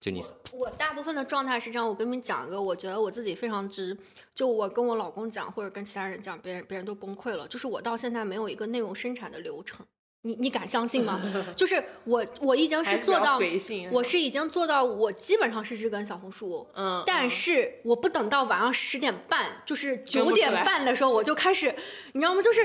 [0.00, 1.86] 就你我大部分的状态是这样。
[1.86, 3.96] 我跟你们讲一个，我觉得我自己非常之，
[4.34, 7.46] 就我跟我老公讲或者跟其他人讲，别人别人都崩溃了。
[7.48, 9.84] 就是我到现在没有一个内容生产的流程，
[10.22, 11.20] 你你敢相信吗？
[11.56, 13.38] 就是我我已经是做到，
[13.90, 21.74] 我是已经做到，我基本上是日更小红书，嗯，但是我不等到晚上十点半，就是九点半的时候我就开始，
[22.12, 22.42] 你知道吗？
[22.42, 22.64] 就是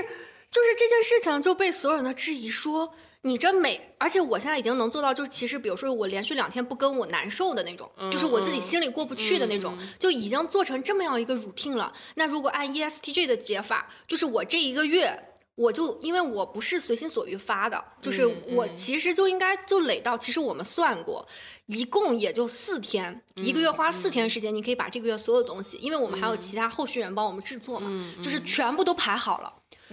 [0.50, 2.94] 就是这件事情就被所有人的质疑说。
[3.22, 11.92] 你这每，而且我现在已经能做到，就是其实，比如说我连续两天不跟我难受的那种，就是我自己心里过不去的那种，就已经做成这么样一个 routine 了。
[12.14, 15.20] 那如果按 ESTJ 的解法，就是我这一个月，
[15.56, 21.26] 我就因为我不是随心所欲发的，就是我其实就应该就累到，其实我们算过，
[21.66, 27.90] 一共也就四天，一个月花四天时间，你可以把这个月所有东西，因为我们还有其他后续人帮我们制作嘛，
[28.22, 29.52] 就是全部都排好了。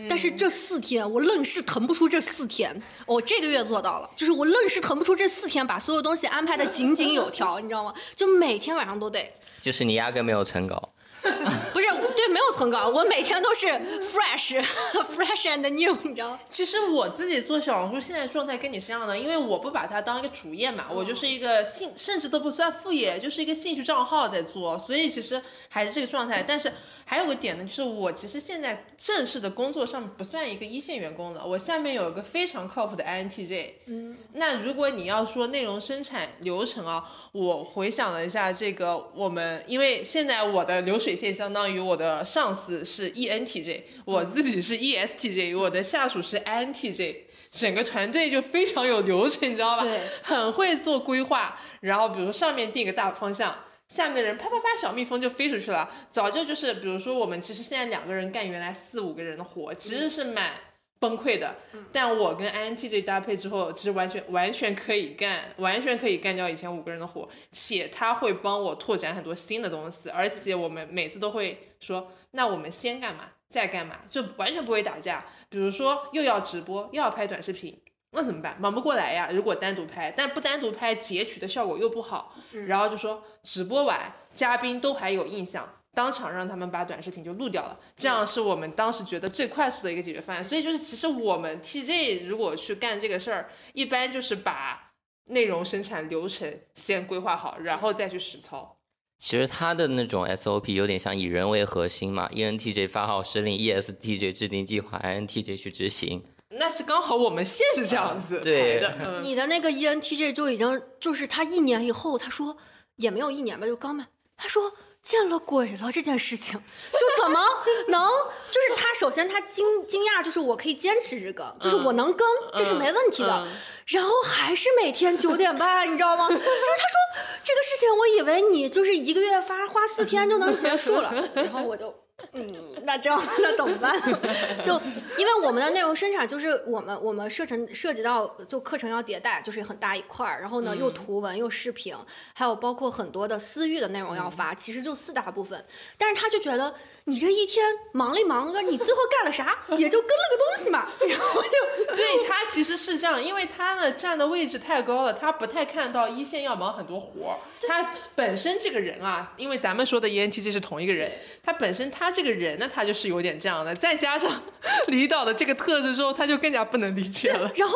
[0.10, 7.94] 但是这四天我愣是腾不出这四天，我这个月做到了，就是我愣是腾不出这四天把所有东西安排的井井有条，你知道吗？
[8.16, 9.32] 就每天晚上都得。
[9.62, 10.92] 就是你压根没有存稿。
[11.74, 16.40] 不是，对，没有存稿，我每天都是 fresh，fresh and new，你知道？
[16.50, 26.72] 其实我自己做小红书现在状态跟你是一样的，因为我不把它当一个主业嘛，我就是一个兴，甚至都不算副业，就是一个兴趣账号在做，所以其实还是这个状态，但是。
[27.08, 33.74] 还有个点呢，就是我其实现在正式的工作上不算一个一线员工了，我下面有一个非常靠谱的 INTJ。
[33.86, 47.16] 嗯，那如果你要说内容生产流程啊，我回想了一下这个，我们因为现在我的流水线相当于我的上司是 ENTJ，我自己是 ESTJ，我的下属是 INTJ，
[47.52, 49.84] 整个团队就非常有流程，你知道吧？
[49.84, 53.56] 对，很会做规划，然后比如上面定一个大方向。
[53.88, 55.88] 下面的人啪啪啪，小蜜蜂就飞出去了。
[56.10, 60.54] 早就就是，比如说我们其实现在两个人干原来四五个人的活，其实是蛮
[61.00, 61.56] 崩溃的。
[61.92, 67.28] 但我跟 INTJ 搭配之后，其实完全完全可以干，完全可以干掉以前五个人的活。
[67.52, 75.26] 且他会帮我拓展很多新的东西，而且我们每次都会说，那我们先干嘛，再干嘛，就完全不会打架。
[75.50, 77.82] 比如说又要直播，又要拍短视频。
[78.12, 78.56] 那怎么办？
[78.62, 79.28] 忙不过来呀。
[79.30, 82.34] 如果单独拍，但不单独拍，截取的效果又不好。
[82.68, 90.44] 然后就说直播完，嘉宾都还有印象，当场让他们把短视频就录掉了，这样是我们当时觉得最快速的一个解决方案。
[90.44, 94.92] 所以就是，其实我们 TJ 如果去干这个事儿，一般就是把
[95.30, 98.78] 内容生产流程先规划好，然后再去实操。
[99.18, 106.22] 其实他的那种 SOP 有点像以人为核心嘛，ENTJ 发号施令，ESTJ 制定计划，INTJ 去执行。
[106.50, 108.98] 那是刚好我们线是这样子对排的。
[109.04, 112.58] 嗯你的那个 E ENTJ 就已经就是他一年以后，他说
[112.98, 114.74] 也没有一年吧，就刚满，他说
[115.06, 116.60] 见了鬼了这件事情，
[116.92, 117.40] 就怎么
[117.90, 118.10] 能
[118.50, 123.44] 就是他首先他惊惊讶，就是我可以坚持这个，就是我能更，这是没问题的。
[123.46, 123.52] 嗯
[123.86, 126.26] 然后还是每天九点半，你知道吗？
[126.34, 131.94] 就是他说这个事情，我以为你就是一个月发花四天就能结束了， 然后我就。
[132.32, 133.94] 嗯，那这样那怎么办？
[134.64, 134.74] 就
[135.18, 141.96] 因为我们的内容生产，就是我们我们设成涉及到就课程要迭代，就是很大一块儿，然后呢又图文又视频，
[142.34, 145.64] 还有包括很多的私域的内容要发，其实就四大部分。
[145.98, 146.74] 但是他就觉得
[147.04, 149.58] 你这一天忙里忙个，你最后干了啥？
[149.78, 157.38] 也就跟了个东西嘛， 然后就对他其实是这样，因为他呢站的位置太高了，他不太看到一线要忙很多活儿。
[157.68, 161.12] 他本身这个人啊，因为咱们说的 E ENTJ 是同一个人，
[161.44, 164.44] 他本身他这个人呢，他就是有点这样的，再加上
[164.88, 167.52] 李导的这个特质之后，他就更加不能理解了。
[167.56, 167.76] 然后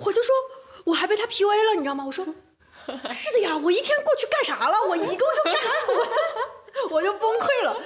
[0.00, 0.34] 我就说，
[0.84, 2.04] 我还被他 PUA 了，你知道吗？
[2.06, 2.24] 我说，
[3.12, 4.76] 是的呀，我一天过去干啥了？
[4.88, 5.54] 我一共就干，
[5.88, 6.08] 我
[6.90, 7.76] 我就崩溃了，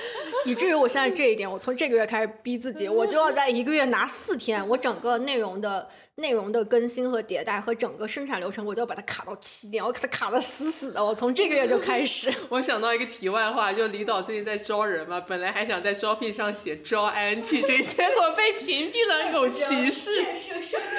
[0.44, 12.32] 以至于我现在这一点，我从这个月开始逼自己，我就要在一个月拿四天，我整个内容的内容的更新和迭代和整个生产流程，我就要把它卡到七天，我给它卡的死死的，我从这个月就开始。
[12.48, 20.10] 我想到一个题外话，就李导最近在招人嘛，本来还想在招聘上写招 INTJ，结果被屏蔽了，有歧视，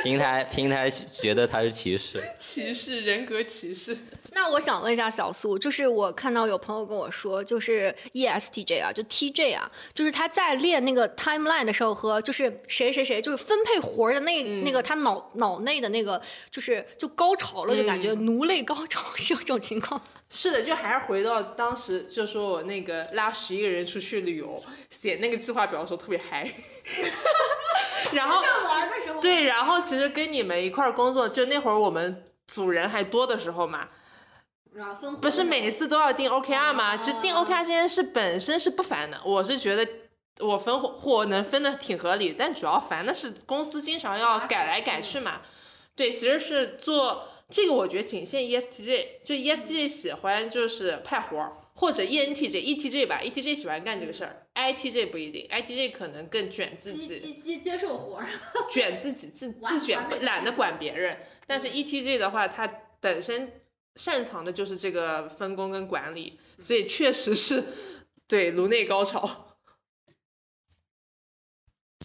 [0.04, 3.98] 平台平台觉得他是歧视， 歧视人格歧视。
[4.34, 20.02] 那我想问一下小苏，就是我看到有朋友跟我说，就是 E ESTJ 啊，就 TJ 啊，就是他在练那个 timeline 的时候和就是谁谁谁就是分配活儿的那、那个他脑脑内的那个就是就高潮了，就感觉奴类高潮是有这种情况。
[20.30, 26.52] 是的，就还是回到当时，就说我那个拉十一个人出去旅游，写那个计划表的时候特别嗨，
[28.14, 33.88] 然后玩的时候，对，然后其实跟你们一块儿工作，就那会儿我们组人还多的时候嘛，
[34.76, 36.98] 然后分不是每次都要定 OKR 吗？
[36.98, 39.88] 其实定 OKR 这件事本身是不烦的，我是觉得
[40.40, 45.42] 我分货货能分的挺合理，但主要烦的是公司经常要改来改去嘛。
[45.96, 57.20] 对，其实是做这个，我觉得仅限 E ESTJ，就 ESTJ 喜欢就是派活儿，或者 E ENTJ、ETJ 吧，ETJ 喜欢干这个事儿，ITJ 不一定，ITJ 可能更卷自己。
[57.20, 58.28] 接接接受活儿，
[58.72, 61.20] 卷自己自 自卷懒得管别人。
[61.46, 62.68] 但是 ETJ 的话，他
[63.00, 63.52] 本身
[63.96, 67.64] 擅长的就是这个分工跟管理，所以确实是
[68.28, 69.56] 对颅内高潮。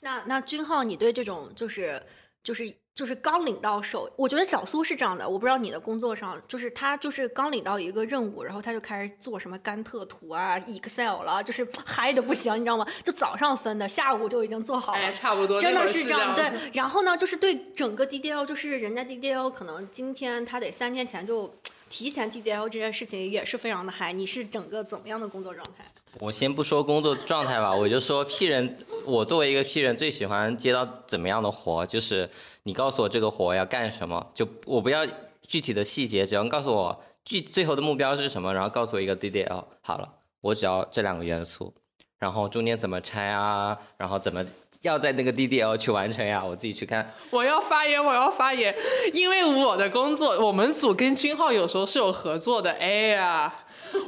[0.02, 2.00] 那那君浩，你对这种就是
[2.42, 12.86] 就是就是刚领到手，我觉得小苏是这样的，我不知道你的工作上，就是他就是刚领到一个任务，然后他就开始做什么甘特图啊、Excel 了，就是 嗨的不行，你知道吗？
[13.02, 14.98] 就早上分的，下午就已经做好了。
[14.98, 16.70] 哎，差不多，真的是这样，对。
[16.74, 21.52] 然后呢，就是对整个 DDL，就是人家 DDL 可能今天他得三天前就
[21.88, 24.12] 提前 DDL 这件事情也是非常的嗨。
[24.12, 25.84] 你是整个怎么样的工作状态？
[26.20, 32.28] 我先不说工作状态吧，我就说 P 人，我作为一个 P 人，最喜欢接到怎么样的活，就是
[32.64, 35.06] 你告诉我这个活要干什么，就我不要
[35.46, 41.72] 具体的细节，只要告诉我具最后的目标是什么，然后告诉我一个 DDL，好了，我只要这两个元素，
[42.18, 44.44] 然后中间怎么拆啊，然后怎么
[44.82, 47.14] 要在那个 DDL 去完成呀，我自己去看。
[47.30, 48.74] 我要发言，我要发言，
[49.12, 52.70] 因为我的工作，我们组跟君浩有时候是有合作的。
[52.72, 53.52] 哎呀，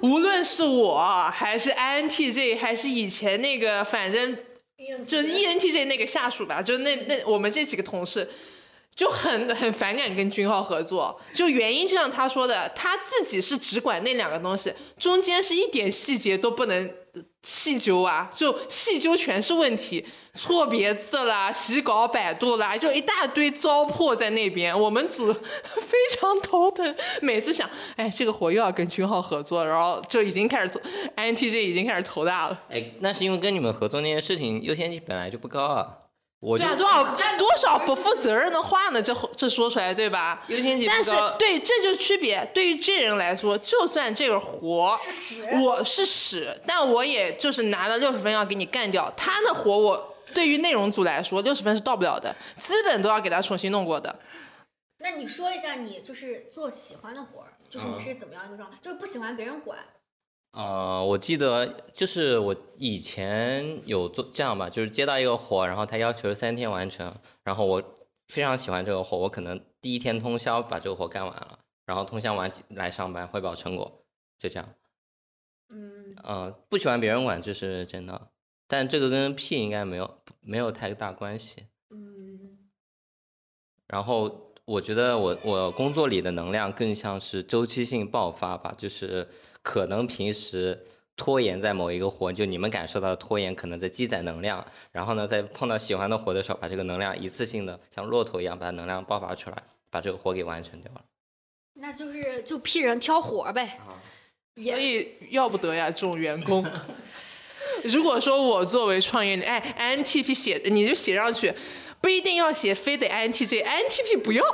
[0.03, 4.37] 无论是我还是 INTJ，还是以前那个，反正
[5.07, 8.29] 就 ENTJ 那个下属吧，就那那我们这几个同事。
[8.93, 16.91] 就很很反感跟君浩合作，就原因就像他说的，他自己是只管那两个东西，中间是一点细节都不能
[17.42, 30.81] 细究啊，就细究全是问题，错别字啦、洗稿百度啦，就一大堆糟粕在那边，我们组非常头疼，每次想，哎，这个活又要跟君浩合作，然后就已经开始做
[31.16, 32.61] ，INTJ 已经开始头大了。
[32.68, 35.96] 哎，那是因为跟你们合作那件事情优先级本来就不高啊，
[36.40, 37.05] 对啊，多少
[37.37, 39.03] 多少不负责任的话呢？
[39.03, 40.42] 这这说出来对吧？
[40.87, 41.12] 但是。
[41.38, 42.42] 对，这就区别。
[42.55, 44.96] 对于这人来说，就算这个活
[45.61, 49.12] 我是屎，但我也就是拿了六十分要给你干掉。
[49.16, 54.18] 他的活我对于内容组来说，六十分是到不了的，资本都要给他重新弄过的。
[54.99, 58.78] 那你说一下，你就是做喜欢的活儿，就是你是怎么样一个状态？
[58.80, 59.78] 就是不喜欢别人管，
[60.53, 67.82] 呃，我记得就是我以前有做这样吧，就是接到一个活，然后他要求三天完成，然后我
[68.28, 74.05] 非常喜欢这个活，我可能第一天通宵把这个活干完了，然后通宵完来上班汇报成果，
[74.38, 74.68] 就这样。
[75.68, 78.32] 嗯，呃，不喜欢别人管这是真的，
[78.66, 81.66] 但这个跟屁应该没有没有太大关系。
[81.90, 82.59] 嗯，
[83.86, 89.27] 然后我觉得我我工作里的能量更像是周期性爆发吧，就是
[89.62, 99.61] 可能平时拖延在某一个活，就你们感受到的拖延，可能在积攒能量，然后呢，在碰到喜欢的活的时候，把这个能量一次性的像骆驼一样把能量爆发出来，
[99.91, 101.01] 把这个活给完成掉了。
[101.75, 103.77] 那就是就批人挑活儿呗。
[104.55, 106.64] 所以要不得呀，这种员工。
[107.83, 111.53] 如果说我作为创业，哎，INTP 写你就写上去，
[112.01, 114.44] 不一定要写，非得 INTJ，INTP 不要。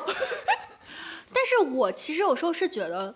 [1.33, 3.15] 但是我其实有时候是觉得，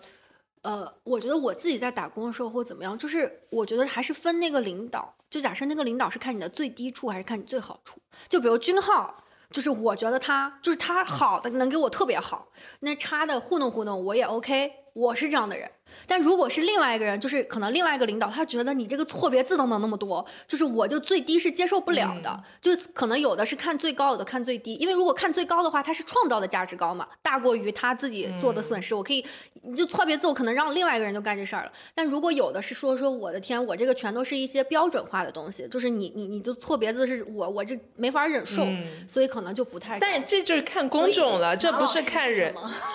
[0.61, 5.13] 呃，我觉得我自己在打工的时候或怎么样，就是我觉得还是分那个领导。
[5.29, 8.01] 就假设那个领导是看你的最低处还是看你最好处。
[8.27, 12.49] 就比如君浩，就是我觉得他就是他好的能给我特别好，
[12.81, 15.71] 那差的糊弄糊弄我也 OK，我是这样的人。
[16.07, 22.43] 但如果是另外一个人，就是可能另外一个领导，他觉得你这个错别字都能那么多，就是我就最低是接受不了的。
[22.59, 24.75] 就可能有的是看最高，有的看最低。
[24.75, 28.95] 因为如果看最高的话，他是创造的价值高嘛，大过于他自己做的损失。
[28.95, 29.23] 我可以，
[29.63, 31.71] 你就错别字，我可能让另外一个人就干这事儿了。
[31.93, 38.65] 但如果有的是说说，我的天，我这个全都是一些标准化的东西，就是你你你就错别字是我我这没法忍受，
[39.07, 39.99] 所以可能就不太。
[39.99, 42.53] 但这就是看工种了，这不是看人，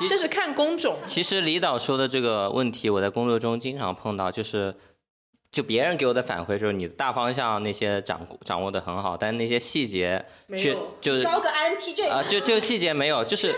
[0.09, 0.97] 这是看工种。
[1.07, 2.86] 其实李导说的这个问题。
[2.91, 4.75] 我在工作中经常碰到，就是，
[5.53, 10.25] 就别人给我的反馈就是你的大方向那些掌掌握的很好，但那些细节
[10.57, 13.55] 却就是招个 INTJ 啊，就就细节没有，就是。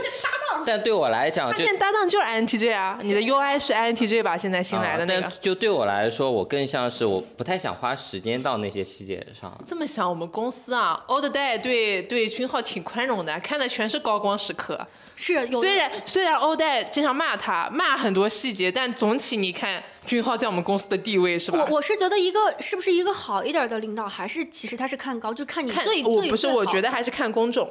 [0.66, 4.36] 但对我来讲，现在搭档就是 INTJ 啊，你的 UI 是 INTJ 吧？
[4.36, 5.30] 现在新来的那个。
[5.40, 9.56] 就对我来说，我更像是我不太想花时间到那些细节上。
[9.64, 14.86] 这么想，我们公司啊，Old Day 对对君浩挺宽容的，看的全是高光时刻。
[15.18, 19.82] 是，虽然虽然 Old Day 经常骂他，骂很多细节，但总体你看。
[20.06, 21.58] 君浩在我们公司的地位是吧？
[21.68, 27.68] 我我是觉得一个是不是一个好一点的领导，还是其实他是看高，就看你最最不是，我觉得还是看公众。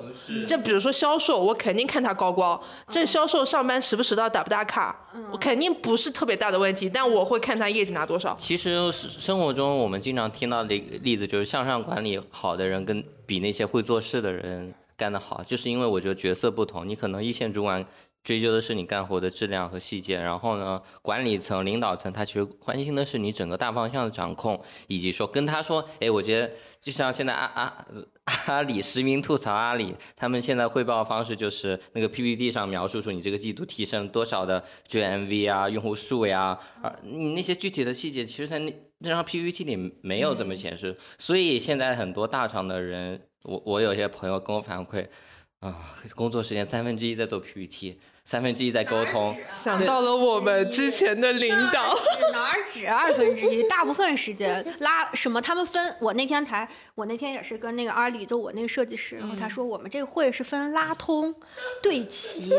[0.48, 2.62] 这比如说销售，我肯定看他高光。
[2.90, 4.96] 这销售上班时不时到打不打卡，
[5.32, 6.88] 我肯定不是特别大的问题。
[6.88, 8.36] 但我会看他业绩拿多少。
[8.38, 17.86] 其实生活中我们经常听到的例子就是向上管理好的人跟比那些会做事的人干得好，就是因为我觉得角色不同，你可能一线主管。
[18.24, 27.86] 追究的是你干活的质量和细节，然后呢，管理层、领导层他其实关心的是你整个大方向的掌控，以及说跟他说，哎，我觉得就像现在阿阿
[28.48, 45.08] 阿里实名吐槽阿里，他们现在汇报方式就是那个 PPT 上描述出你这个季度提升多少的 GMV 啊、用户数呀，啊，你那些具体的细节，其实在那那张 PPT 里没有怎么显示，所以现在很多大厂的人，我我有些朋友跟我反馈，
[45.62, 45.74] 啊，
[46.16, 47.98] 工作时间三分之一在做 PPT。
[48.26, 51.98] 三分之一在沟通，想到了我们之前的领导，
[52.34, 53.64] 哪儿止二分之一？
[53.70, 55.42] 大部分时间拉什么？
[55.42, 61.34] 他们分我那天才，我那天也是跟那个阿里，就我那个设计师，然后他说我们这个会是分拉通、
[61.82, 62.50] 对齐，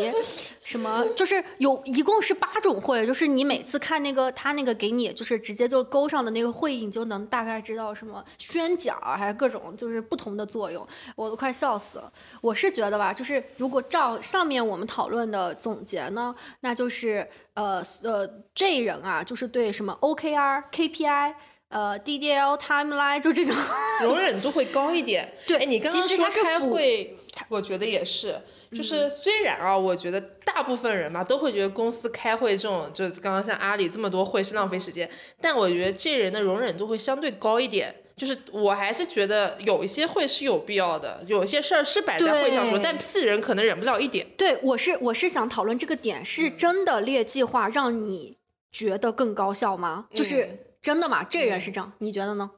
[0.69, 12.13] 什么就是有一共是八种会，就是你每次看那个他那个给你就是直接就勾上的那个会议，你就能大概知道什么宣讲还是各种就是不同的作用，我都快笑死了。
[12.43, 15.39] 我是觉得吧，就是如果照上面我们讨论的。
[15.59, 21.35] 总结呢，那就是呃呃这人啊，就是对什么 OKR、KPI、
[21.69, 23.55] 呃 DDL、Timeline 就这种
[24.03, 25.33] 容忍度会高一点。
[25.47, 27.17] 对，你刚刚说开会，
[27.49, 28.41] 我觉得也是，
[28.73, 35.09] 就是虽然啊，我觉得大部分人吧都会觉得公司开会这种，就刚刚像阿里这么多会是浪费时间，
[35.41, 37.95] 但我觉得这人的容忍度会相对高一点。
[38.17, 44.27] 就是我还是觉得有一些会是有必要的，有些事儿是摆在会上说，但屁人可能忍不了一点。
[44.37, 48.37] 对，我是我是想讨论这个点，是真的列计划让你
[48.73, 50.09] 觉得更高效吗？
[50.13, 51.23] 就是真的吗？
[51.23, 52.51] 这人是这样，你觉得呢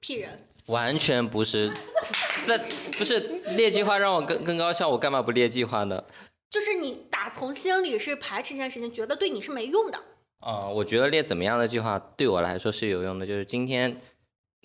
[0.00, 1.72] 屁人完全不是，
[2.48, 2.58] 那
[2.98, 3.18] 不是
[3.56, 6.04] 列计划让我更更高效，我干嘛不列计划呢？
[6.50, 9.98] 就是你打从心里是排斥这件事情，觉得对你是没用的。
[10.40, 14.00] 啊，我觉得列怎么样的计划对我来说是有用的，就是今天。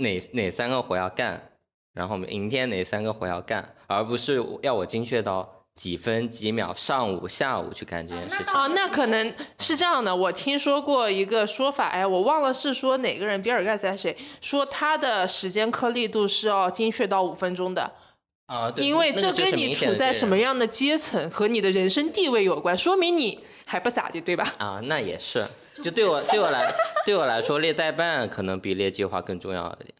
[0.01, 1.51] 哪哪三个活要干，
[1.93, 8.53] 然后明天哪三个活要干，而不是要我精确到几分几秒，上午下午去干这件事情。
[8.53, 10.13] 哦，那可能是这样的。
[10.13, 17.89] 我听说过一个说法，哎，我忘了是说哪个人，比尔盖茨还是谁说他的时间颗粒度是要精确到五分钟的。
[18.47, 24.53] 啊，对因为这跟你处在什么样样的阶层和你的人生地位有关，说明你还不咋地，对吧？
[24.57, 25.47] 啊，那也是，
[25.81, 26.69] 就对我对我来
[27.05, 29.95] 对我来说， 列代办可能比列计划更重要一点。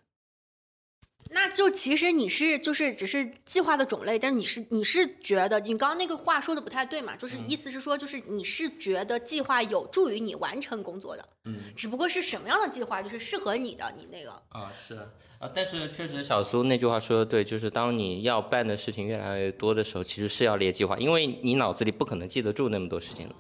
[1.32, 7.16] 那就其实你是就是只是计划的种类，但是你是你是觉得你刚刚那个话说的不太对嘛？
[7.16, 14.96] 就是意思是说，就是你是觉得计划有助于你完成工作的，嗯，只不过是什么样的计划就是适合你的，你那个啊，是
[15.38, 23.36] 啊，但是确实小苏那句话说的对，就是当你要办的事情越来越多的时候，其实是要列计划，因为你脑子里不可能记得住那么多事情的。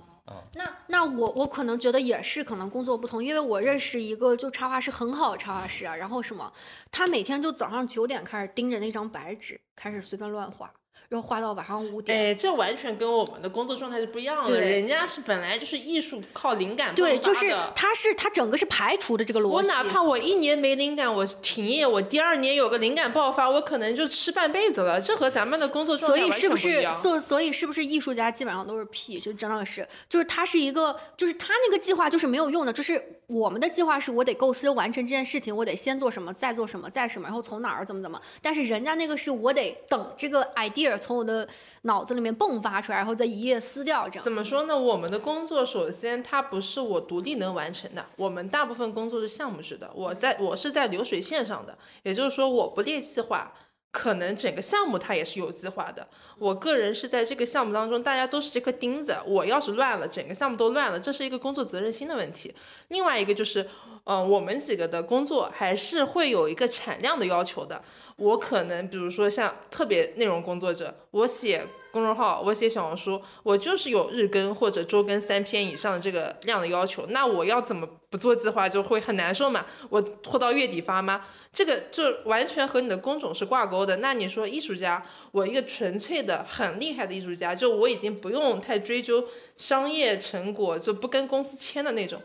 [0.53, 6.51] 那那我我可能觉得也是，可能工作不同，因为我认识一个就插画师很好的插画师啊，然后什么，
[6.91, 10.73] 他每天就早上九点开始盯着那张白纸，开始随便乱画，
[11.08, 12.18] 然后画到晚上五点。
[12.18, 14.52] 哎，这完全跟我们的工作状态是不一样的。
[14.52, 19.56] 对人家是本来就是艺术靠灵感对，就是他是他整个是排除的这个逻辑。
[19.56, 25.00] 我哪怕我一年没灵感，我停业，我第二年有个灵感爆发，我可能就吃半辈子了。
[25.00, 26.91] 这和咱们的工作状态完以是不是。
[26.91, 29.20] 所所以是不是艺术家基本上都是屁？
[29.20, 32.74] 就真的是，就是他是一个，就是他那个计划就是没有用的。
[32.74, 38.20] 就是我们的计划是我得构思完成这件事情，我得先做什么，再做什么，再什么，然后从哪儿怎么怎么。
[38.41, 41.47] 但是人家那个是我得等这个 idea 从我的
[41.83, 44.23] 脑子里面迸发出来，然后再一页撕掉这样。
[44.23, 44.77] 怎么说呢？
[44.77, 49.91] 我们的工作首先它不是我独立能完成的，我们大部分工作是项目式的。
[49.93, 53.53] 我在我是在流水线上的，也就是说我不列计划，
[53.91, 56.07] 可能整个项目它也是有计划的。
[56.37, 62.53] 我个人是在这个项目当中，大家都是这颗钉子，我要是乱了，整个项目都乱了，这是一个工作责任心的问题。
[62.89, 63.67] 另外一个就是，
[64.03, 67.81] 呃，我们几个的工作还是会有一个产量的要求的。
[68.15, 79.66] 我可能比如说像特别内容工作者，我写公众号，我写小红书，我就是有日更或者周更三篇以上的这个量的要求，那我要怎么不做计划就会很难受嘛？
[79.89, 81.26] 我拖到月底发吗？
[81.53, 83.97] 这个就完全和你的工种是挂钩的。
[83.97, 92.22] 那你说艺术家，我一个纯粹的很厉害的艺术家，就我已经不用太追究商业成果，就不跟公司签的那种。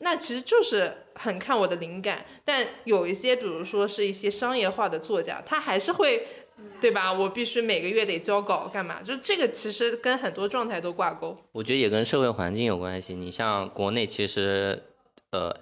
[0.00, 6.24] 那其实就是很看我的灵感，但有一些，比如说是一些商业化的作家，他还是会，
[6.80, 7.12] 对吧？
[7.12, 9.02] 我必须每个月得交稿，干嘛？
[9.02, 11.36] 就这个其实跟很多状态都挂钩。
[11.50, 13.16] 我觉得也跟社会环境有关系。
[13.16, 14.80] 你像国内其实，
[15.30, 15.54] 呃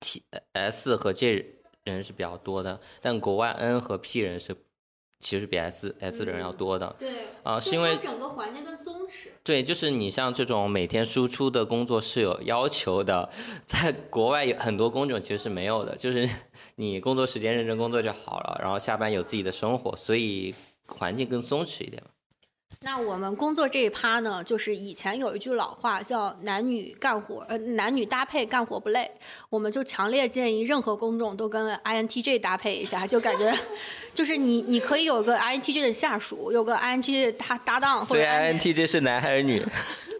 [0.00, 1.54] ，T S 和 J
[1.84, 4.56] 人是比较多的，但国外 N 和 P 人是
[5.18, 6.96] 其实比 S S 的人要多的。
[6.98, 7.08] 对
[7.42, 9.28] 啊是因为整个环境更松弛。
[9.42, 13.30] 对，就是你像这种每天输出的工作是有要求的，
[13.66, 16.28] 在国外有很多工种其实是没有的，就是
[16.76, 20.54] 你工作时间认真工作就好了，然后下班有自己的生活，所以
[20.86, 22.02] 环境更松弛一点。
[22.82, 29.10] 那我们工作这一趴呢，就是以前有一句老话叫“男女干活，呃，男女搭配干活不累”，
[29.50, 33.54] 我们就强烈建议任何工种都跟 INTJ 搭配一下，就感觉
[34.14, 39.62] 就是你你可以有个 INTJ 的下属，有个 INTJ 的搭搭档，或者 INTJ 是男还是女？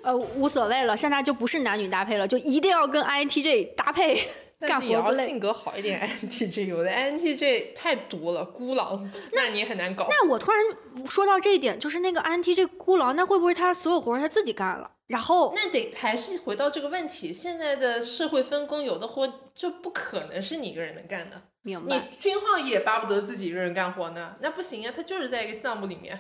[0.03, 4.29] 呃无所谓了，现在就不是男女搭配了，就一定要跟 INTJ 搭配，
[4.61, 5.23] 干但是也活累。
[5.23, 10.07] 要性格好一点，INTJ 有 的 INTJ 太毒了，孤狼，那你也很难搞。
[10.09, 10.63] 那我突然
[11.07, 14.91] 说到这一点，就是那个 INTJ 孤狼，那会不会他所有活他自己干了？
[15.07, 21.43] 然后那得还是回到这个问题，现在的社会分工，有的活就不可能是你一个人能干的。
[21.63, 26.19] 你明白军号也巴不得自己一个人干活呢，那不行呀，他就是在一个项目里面。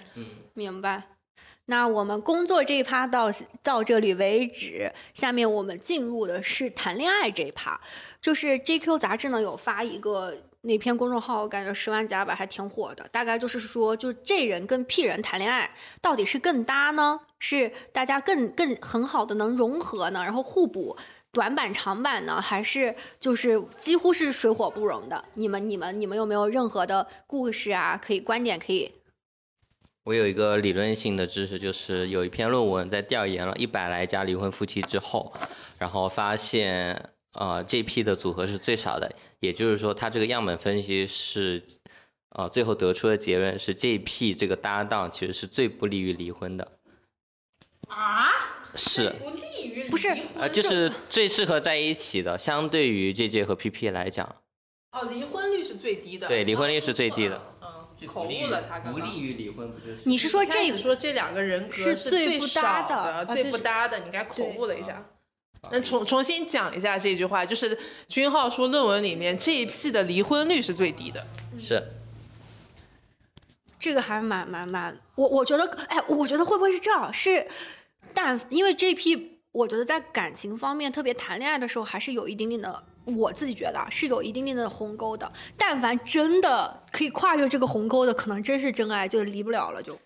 [0.54, 1.02] 明白。
[1.70, 3.30] 那我们工作这一趴到
[3.62, 7.80] 到这里为止，下面我们进入的是谈恋爱这一趴。
[8.20, 13.06] 就是 JQ 杂志呢有发一个那篇公众号，我感觉十万加吧，还挺火的。
[13.12, 15.70] 大概就是说，就这人跟 P 人谈恋爱，
[16.02, 17.20] 到底是更搭呢？
[17.38, 20.24] 是大家更更很好的能融合呢？
[20.24, 20.96] 然后互补
[21.30, 22.40] 短板长板呢？
[22.40, 25.24] 还是就是几乎是水火不容的？
[25.34, 27.96] 你们你们你们有没有任何的故事啊？
[28.04, 28.92] 可以观点可以
[30.04, 35.32] 我有一个理论性的知识，就是有一篇论文在调研了一百来家离婚夫妻之后，
[35.78, 41.62] 然后发现，呃，J P 的组合是最少的，也就是说，他这个样本分析是，
[42.30, 46.72] 呃，最后得出的结论是，J P 这个搭档其实是最不利于离婚的，
[47.88, 48.30] 啊？
[48.74, 54.24] 是，不利于不是呃，就是最适合在一起的，相对于 JJ 和 PP 来讲，
[54.92, 56.26] 哦，离婚率是最低的。
[56.26, 57.59] 对离婚率是最低的嗯，
[58.06, 59.18] 口误了他刚刚。
[59.18, 59.98] 于离婚，不就是？
[60.04, 64.92] 你是说这个说这两个人格是是最不搭的啊最不搭的，你该口误了一下。
[64.92, 67.78] 啊那重重新讲一下这句话，就是
[68.08, 71.26] 君浩说论文里面这一批的离婚率是最低的。
[71.58, 71.82] 是。
[73.78, 77.10] 这个还蛮蛮蛮，我我觉得，哎，我觉得会不会是这样？
[77.12, 77.46] 是，
[78.12, 82.82] 但因为这批，我觉得在感情方面，特别谈恋爱的时候，还是有一点点的
[83.16, 85.30] 我自己觉得啊是有一定定的鸿沟的。
[85.56, 89.98] 但凡真的可以跨越这个鸿沟的，可能真是真爱，就离不了了就。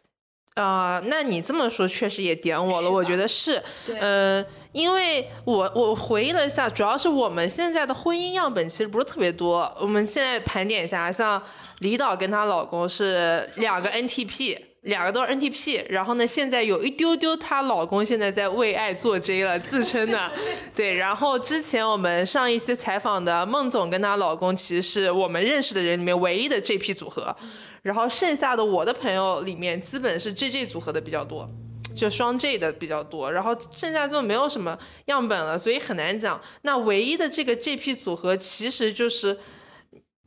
[0.55, 9.69] 啊、那你这么说确实也点我了，我觉得是，对呃，因为我我回忆了一下，主要是我们现在的婚姻样本其实不是特别多。
[9.81, 11.43] 我们现在盘点一下，像
[11.81, 20.33] 李导跟她老公是两个 NTP，两个都是 NTP，然后呢，现在有一丢丢她老公现在在为爱做 J 了，自称的，
[20.75, 20.95] 对。
[20.95, 27.35] 然后之前我们上一些采访的孟总跟她老公，其实是我们认识的人里面唯一的 JP 组合。
[27.83, 31.47] 然后剩下的我的朋友里面，基本是 JJ 组合的比较多，
[31.95, 36.41] 就双 J 的比较多，然后剩下就没有什么样本了，所以很难讲。
[36.63, 39.39] 那唯一的这个 JP 组合，其实就是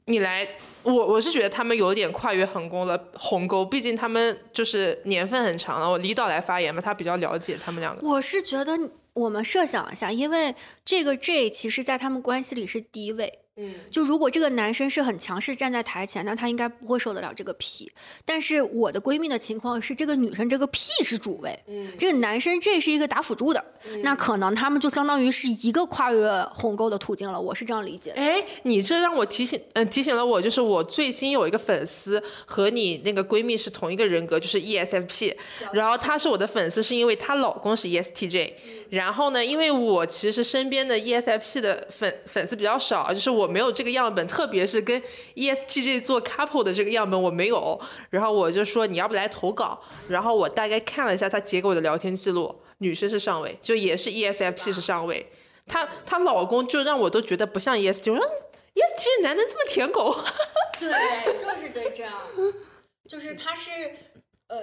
[0.09, 0.47] 你来，
[0.83, 5.89] 我我是觉得他们有点跨越横沟了，鸿沟，毕竟他们就是年份很长了。
[5.89, 8.07] 我李导来发言嘛，他比较了解他们两个。
[8.07, 8.77] 我是觉得，
[9.11, 10.55] 我们设想一下，因为
[10.85, 13.39] 这个 J 其实在他们关系里是第一位。
[13.57, 17.91] 嗯，就如果这个男生是很强势站在台前，那他应该不会受得了这个屁。
[18.23, 23.65] 但是我的闺蜜的情况是，这个女生这个屁是主位，嗯这个男生这是一个打辅助的，
[24.03, 27.39] 那可能他们就相当于是一个跨越鸿沟的途径了。
[27.39, 28.21] 我是这样理解的。
[28.21, 35.35] 哎，你这让我提醒，嗯、提醒了我，就是我最新有一个粉丝和你那个闺蜜是同一个人格，就是 E ESFP，
[35.73, 38.53] 然后她是我的粉丝，是因为她老公是 E ESTJ，
[38.89, 45.01] 然后呢，因为我其实身边的 ESFP 的粉粉丝比较少，就是我没有这个样本，特别是跟
[45.35, 47.79] ESTJ 做 couple 的这个样本我没有，
[48.09, 55.25] 然后我就说你要不来投稿，然后我大概看了一下她截给我的聊天记录，女生是上位，就也是 ESFP 是上位。
[55.65, 60.15] 她她老公就让我都觉得不像 EST，我说 EST 男的这么舔狗，
[60.79, 60.89] 对，
[61.33, 62.13] 就是对这样，
[63.09, 63.71] 就是他是，
[64.47, 64.59] 呃，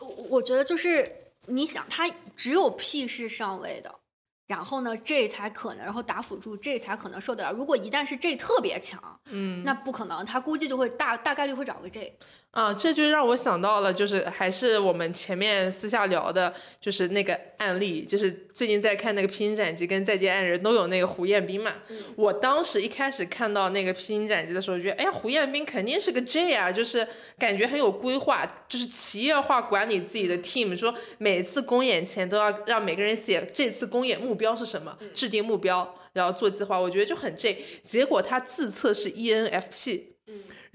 [0.00, 1.10] 我我觉得就是
[1.46, 4.00] 你想，他只有 P 是上位的，
[4.46, 7.52] 然后呢 J 才可能，然后打辅助这才可能受得了。
[7.52, 12.18] 如果一旦是 J 特别强，嗯，那不可能，他估计就会大大概率会找个 J。
[12.52, 21.74] 啊，这就让我想到了，就是还是我们前面私下聊的，就是那个案例，就是最近在看那个《披荆斩棘》跟《再见爱人》都有那个胡彦斌嘛。
[22.16, 27.06] 我当时一开始看到那个《披荆斩棘》的时候，觉得，哎呀，胡彦斌肯定是个 J 啊，就是
[27.38, 37.62] 感觉很有规划，就是企业化管理自己的 team，说每次公演前都要让每个人写这次公演目标是什么，制定目标，然后做计划，我觉得就很 J。
[37.82, 40.00] 结果他自测是 E ENFP。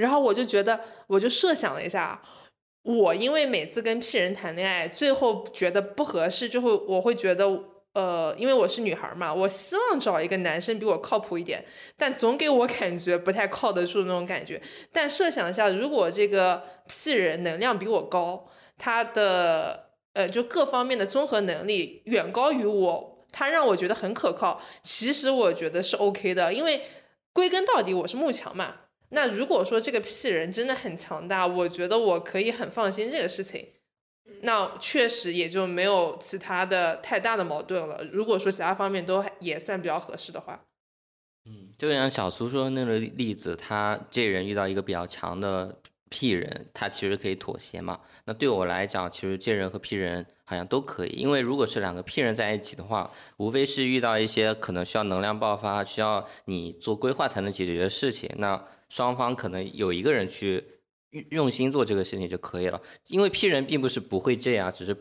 [0.02, 2.20] 然后我就觉得，我就设想了一下，
[2.82, 7.45] 我因为每次跟 P 人谈恋爱，最后觉得不合适，就会我会觉得，
[7.93, 11.64] 呃，因为我是女孩嘛，我希望找一个男生比我靠谱一点，
[11.95, 14.60] 但总给我 感觉不太靠得住那种感觉。
[14.91, 18.47] 但设想一下，如果这个 P 人能量比我高，
[18.80, 24.60] 他的呃就各方面的综合能力远高于我，他让我觉得很可靠。
[24.82, 26.82] 其实我觉得是 OK 的，因为
[27.32, 28.78] 归根到底我是慕强嘛。
[29.12, 33.68] 那如果说这个 P 人真的很强大，我觉得我可以很放心这个事情。
[34.43, 38.03] 那确实也就没有其他的太大的矛盾了。
[38.12, 40.59] 如果说其他方面都也算比较合适的话，
[41.45, 45.78] 嗯，就像小苏说的那个例例子，他这人遇到一个比较强的
[46.09, 47.99] P 人，他其实可以妥协嘛。
[48.26, 60.62] 那对我来讲，其实这人和 P 人好像都可以，因为如果是两个 P 人在一起的话，无非是遇到一些可能需要能量爆发、需要你做规划才能解决的事情，那双方可能有一个人去
[61.12, 62.82] 用用心做这个事情就可以了。
[63.08, 64.94] 因为 P 人并不是不会这样，只是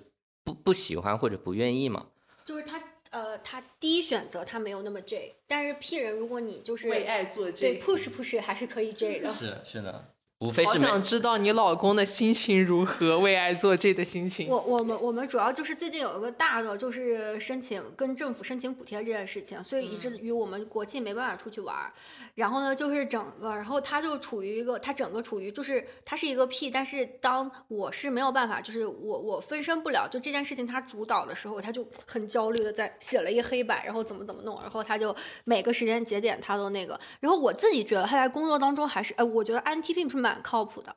[0.44, 2.06] 不不喜欢或者不愿意嘛。
[2.44, 2.80] 就是他，
[3.10, 9.32] 呃，他第一选择他没有那么 J，但是 P 人如果你就是为爱做对，push push 还是可以 J 的。
[9.32, 14.48] 是是的，无非好想知道你老公的心情如何，为爱做这的心情。
[14.48, 21.92] 我我们我们主要就是最近有一个大的，就是申请跟政府申请补贴这件事情，所以以至于我们国庆没办法出去玩儿。
[22.36, 35.14] 然后呢，就是整个，然后他就处于一个，他整个处于就是他是一个 P，但是当我是没有办法，就是我我分身不了，就这件事情他主导的时候，他就很焦虑的在写了一黑板，然后怎么怎么弄，然后他就
[35.44, 36.98] 每个时间节点他都那个。
[37.20, 40.94] 然后我自己觉得他在工作当中还是，哎，我觉得 INTP 是蛮蛮靠谱的。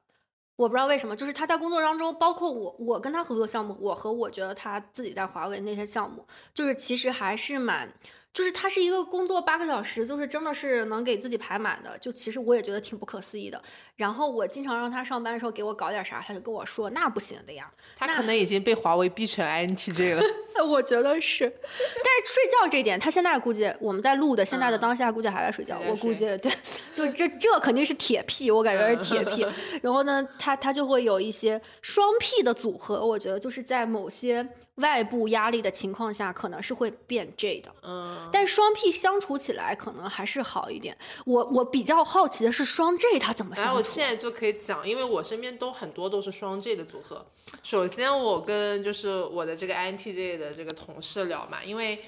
[0.55, 7.91] 我不知道为什么，就是他在工作当中，包括我，我跟他合作项目，我和我觉得他自己在华为那些项目，就是其实还是蛮，
[8.34, 13.61] 就是他是一个工作八个小时，就是真的是能给自己排满的，就其实我也觉得挺不可思议的。
[13.95, 20.23] 然后我经常让他上班的时候给我搞点啥，他就跟我说那不行的呀，他可能已经被华为逼成 INTJ 了。
[20.65, 26.51] 我觉得是，但是睡觉这一点，他现在估计我们在录的现在的当下估计还在睡觉，我估计对，
[26.93, 29.45] 就这这肯定是铁 P，我感觉是铁 P。
[29.81, 37.71] 然后呢，他他就会有一些双 P 的组合，我觉得就是在某些外部压力的情况下，可能是会变 J 的。
[37.84, 40.97] 嗯，但双 P 相处起来可能还是好一点。
[41.26, 43.78] 我我比较好奇的是双 J 他怎么相然处？
[43.78, 47.26] 后我现在就可以讲，因为我身边都很多都是双 J 的组合。
[47.61, 52.03] 首先，我跟就是我的这个 INTJ 的这个同事聊嘛，因为，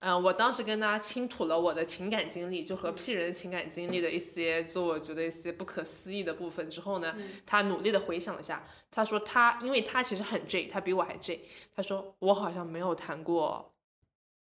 [0.00, 13.74] 嗯、我当时跟他倾吐了我的情感经历，就和 P 人情感经历的一些，就我觉得一些不可思议的部分之后呢，他努力的回想了一下，他说他，因为他其实很 J，他比我还 J，他说我好像没有谈过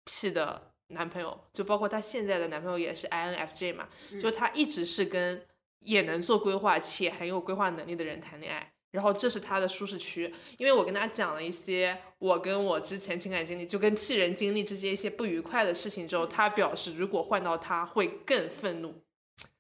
[0.03, 3.87] P 的男朋友，就包括他现在的男朋友也是 INFJ 嘛，
[4.19, 5.45] 就他一直是跟
[5.81, 8.74] 也能做规划且很有规划能力的人谈恋爱。
[8.95, 19.03] 然后这是他的舒适区，因为我跟他讲了一些我跟我之前情感经历，就跟屁人经历这些一些不愉快的事情之后，他表示如果换到他会更愤怒，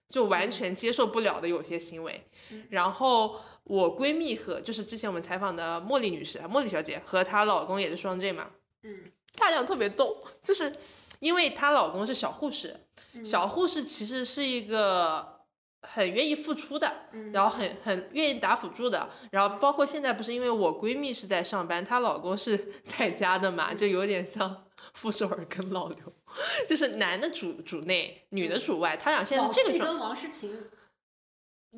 [0.07, 2.25] 就完全接受不了的有些行为。
[2.69, 8.51] 然后我闺蜜和就是之前我们采访的茉莉女士，茉莉小姐和她老公也是双 J 嘛，
[8.83, 8.95] 嗯，
[9.35, 10.73] 他俩特别逗，就是
[11.19, 12.79] 因为她老公是小护士，
[13.21, 15.34] 小护士其实是一个
[15.93, 16.91] 很愿意付出的，
[17.31, 25.97] 然后很很愿意打辅助的，然后包括现在不是因为我闺蜜是在上班，她老公是 在家的嘛，就有点像 傅首尔跟老刘，
[26.67, 30.57] 就是男的主主内，女的主外，他俩现在是这个状跟王诗晴，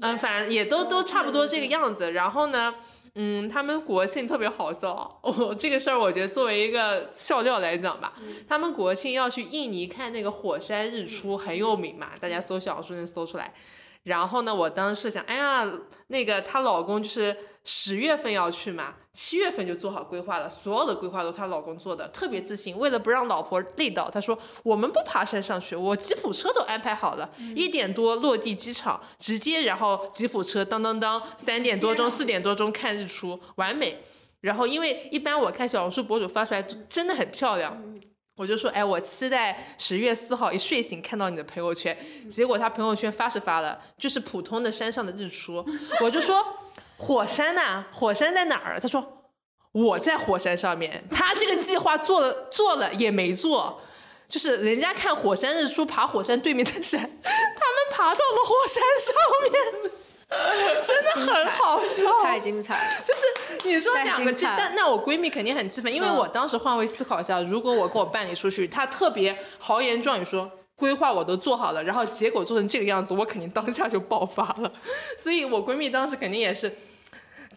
[0.01, 2.11] 嗯，反正也都都差不多这个样子。
[2.11, 2.75] 然后呢，
[3.15, 5.09] 嗯，他们国庆特别好笑啊。
[5.23, 8.13] 我这个事儿，我觉得作为一个笑料来讲吧，
[8.47, 13.53] 他们国庆要去印尼看那个火山日出，很有名嘛，大家搜小红书能搜出来。
[14.07, 15.69] 然后呢，我当时想，哎呀，
[16.07, 17.35] 那个她老公就是
[17.65, 22.77] 十月份要去嘛，七月份就做好规划了，所有的规划都她老公做的，特别自信。
[22.77, 34.01] 为了不让老婆累到，他说我们不爬山上学，我吉普车都安排好了，一点多落地机场，直接然后吉普车当当当，三点多钟、四点多钟看日出，完美。
[34.39, 37.77] 然后因为一般我看小红书博主发出来真的很漂亮，
[38.37, 41.97] 我就说，哎，我期待十月四号一睡醒看到你的朋友圈。
[42.29, 45.65] 结果他朋友圈发是发了，就是普通的山上的日出。
[46.01, 46.45] 我就说，
[46.97, 48.79] 火山呐、火山在哪儿？
[48.79, 49.25] 他说
[49.71, 51.03] 我在火山上面。
[51.09, 53.81] 他这个计划做了做了也没做，
[54.27, 59.15] 就是人家看火山日出，爬火山对面的山，他们爬到了火山上
[59.81, 59.91] 面。
[60.83, 63.03] 真的很好笑，太精彩了。
[63.05, 74.71] 就是你说两个鸡，精彩但那我闺蜜肯定很气愤，因为嗯我当时换位思考一下，如果我跟我伴侣出去，他特别豪言壮语说规划我都做好了，然后结果做成这个样子，我肯定当下就爆发了。
[75.17, 76.71] 所以我闺蜜当时肯定也是。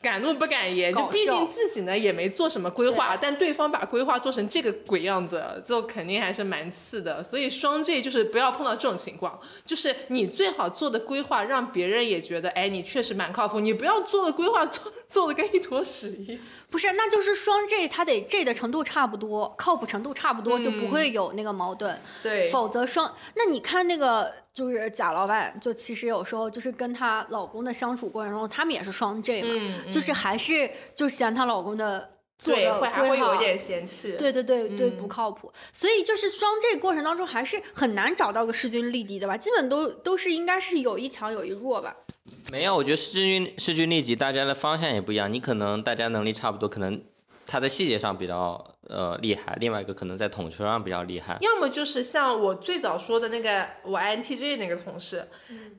[0.03, 7.23] 敢怒不敢言，就毕竟自己呢也没做什么规划，对但对方把规划做成这个鬼样子，就肯定还是蛮次的。
[7.23, 13.61] 所以双 J 就是不要碰到这种情况，就是你最好做的规划让别人也觉得，哎，你确实蛮靠谱。
[13.61, 16.39] 你不要做的规划做做的跟一坨屎一样。
[16.71, 22.01] 不是，那就是双 J，他得 J 的程度差不多，靠谱程度差不多，就不会有那个矛盾。
[22.23, 29.49] 对否则双，那你看那个就是贾老板，就其实有时候就是跟她老公的相处过程中，他们也是双 J 嘛，
[29.85, 34.13] 嗯就是还是就嫌她老公的做，的会还会有点嫌弃。
[34.17, 35.53] 对对对对，嗯不靠谱。
[35.73, 39.37] 所以就是双 J 过程当中，还是很难找到个势均力敌的吧？
[39.37, 41.97] 基本都都是应该是有一强有一弱吧。
[42.51, 45.33] 没有，我觉得势均势均力敌，大家的方向也不一样。
[45.33, 47.03] 你可能大家能力差不多，可能
[47.47, 51.39] 他在细节上比较呃厉害，另外一个可能在统筹上比较厉害。
[51.41, 55.29] 要么就是像我最早说的那个我 INTJ 那个同事，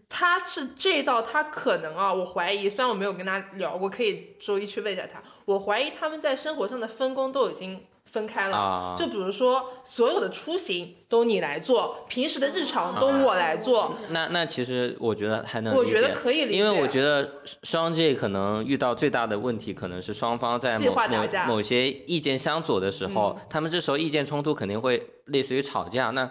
[0.07, 8.57] 他是这道他可能啊，我怀疑，虽然我没有跟他聊过，可以周一去问一下他，我怀疑他们在生活上的分工都已经分开了。
[8.57, 13.95] 啊就比如说所有的出行都你来做，平时的日常都我来做。
[14.09, 26.11] 那那其实我觉得还能理解，我觉得可以理解因为我觉得双 J 可能遇到最大的问题，可能是双方在计某某划打架嗯某些意见相左的时候，他们这时候意见冲突肯定会类似于吵架。
[26.11, 26.29] 那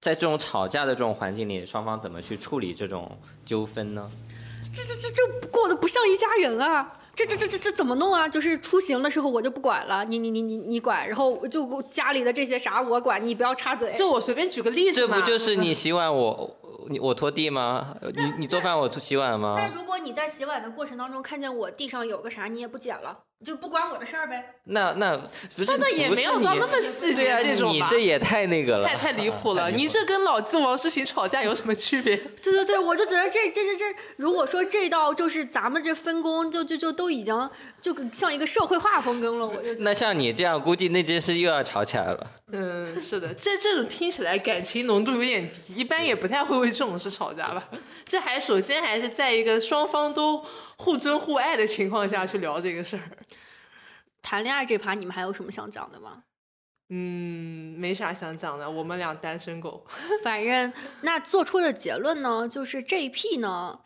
[0.00, 4.10] 在这种吵架的这种环境里，双方怎么去处理这种纠纷呢？
[4.74, 6.92] 这这这这过得不像一家人啊！
[7.16, 8.28] 这这这这这怎么弄啊？
[8.28, 13.90] 就是出行的时候我就不管了，你你你你你管，然后就家里的这些啥我管，你不要插嘴。
[13.94, 16.56] 就我随便举个例子嘛，这不就是你洗碗我
[16.90, 17.96] 你我拖地吗？
[18.14, 19.54] 你你做饭我洗碗吗？
[19.56, 24.54] 那如果你在洗碗的过程当中看见我地上有个啥，你也不捡了，就不关我的事儿呗。
[24.64, 25.16] 那那
[25.54, 29.70] 不是那也没有到那么细节这种吧你这也太那个了，太太离谱了。
[29.70, 32.16] 太你这跟老纪王诗晴吵架有什么区别？
[32.42, 33.84] 对对对，我就觉得这这这这，
[34.16, 42.26] 如果说这道就是咱们这分工就就就都已经就像一个社会化分工了，我就觉得那像你这样，估计那件事又要吵起来了。
[42.52, 47.68] 嗯，是的，这这种听起来感情浓度有点低，一般也不太会为这种事吵架吧。
[48.04, 50.44] 这还首先还是在一个双方都
[50.78, 53.02] 互尊互爱的情况下去聊这个事儿。
[54.22, 56.24] 谈恋爱这趴，你们还有什么想讲的吗？
[56.88, 59.84] 嗯，没啥想讲的，我们俩单身狗。
[60.22, 60.72] 反正
[61.02, 63.80] 那做出的结论呢，就是这一批呢，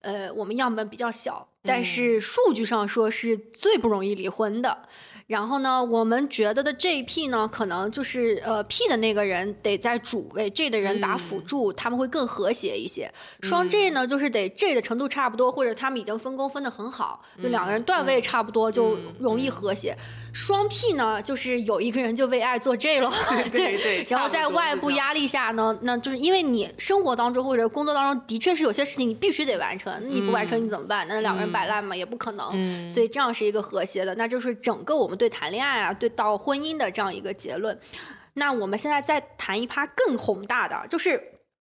[0.00, 4.88] 呃，我们样本比较小，但是数据上说是最不容易离婚的。
[5.28, 13.12] 然后呢，我们觉得的 J P 呢，可能就是呃 P 的那个人得在主位，J 的人打辅助，他们会更和谐一些。
[13.42, 19.94] 双 J 呢，就是得 J 的程度差不多，或者他们已经分工分得很好，就两个人段位差不多，就容易和谐。
[20.32, 23.10] 双 P 呢，就是有一个人就为爱做 J 了，
[23.50, 24.06] 对对。
[24.08, 31.06] 然后在外部压力下呢，那就是因为你生活当中或者工作当中的确是有些事情你必须得完成，你不完成你怎么办？
[31.08, 32.90] 那两个人摆烂嘛，也不可能。
[32.90, 37.78] 所以这样是一个和谐的，那就是整个我们对谈恋爱啊，对到婚姻的这样一个结论。
[38.34, 41.20] 那我们现在再谈一趴更宏大的，就是。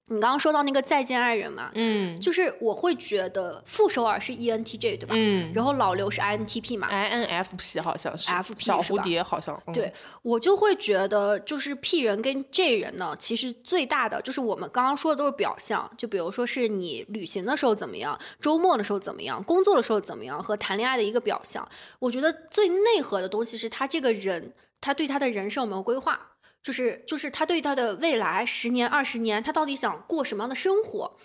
[0.08, 5.14] 你刚刚说到那个再见爱人嘛，嗯，就是我会觉得傅首尔是 ENTJ 对吧？
[5.16, 9.58] 嗯，然后老刘是 INTP 嘛，INFP 好像是，FP 小蝴蝶好像。
[9.72, 9.90] 对，
[10.22, 21.66] 我就会觉得就是 P 人跟 J 人呢，其实最大的就是我们刚刚说的都是表象，就比如说是你旅行的时候怎么样，周末的时候怎么样，工作的时候怎么样，和谈恋爱的一个表象。
[22.00, 26.31] 我觉得最内核的东西是他这个人，他对他的人生有没有规划。
[26.62, 31.16] 就是就是他对他的未来十年二十年，他到底想过什么样的生活？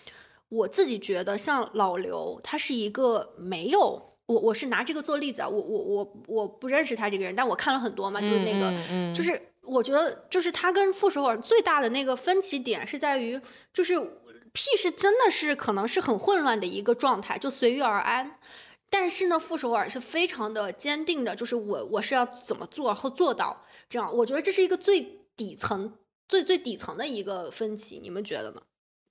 [0.48, 13.38] 我自己觉得，像老刘，他是一个没有我我是拿这个做例子啊，我我我我不认识他这个人，但我看了很多嘛，就是那个，就是我觉得就是他跟傅首尔最大的那个分歧点是在于，
[13.72, 13.94] 就是
[14.54, 18.38] P 是真的是可能是很混乱的一个状态，就随遇而安，
[18.88, 25.16] 但是呢，傅首尔是非常的坚定的，就是我我是要怎么做后做到这样，我觉得这是一个最。
[25.38, 25.94] 底层
[26.28, 28.60] 最最底层的一个分歧，你们觉得呢？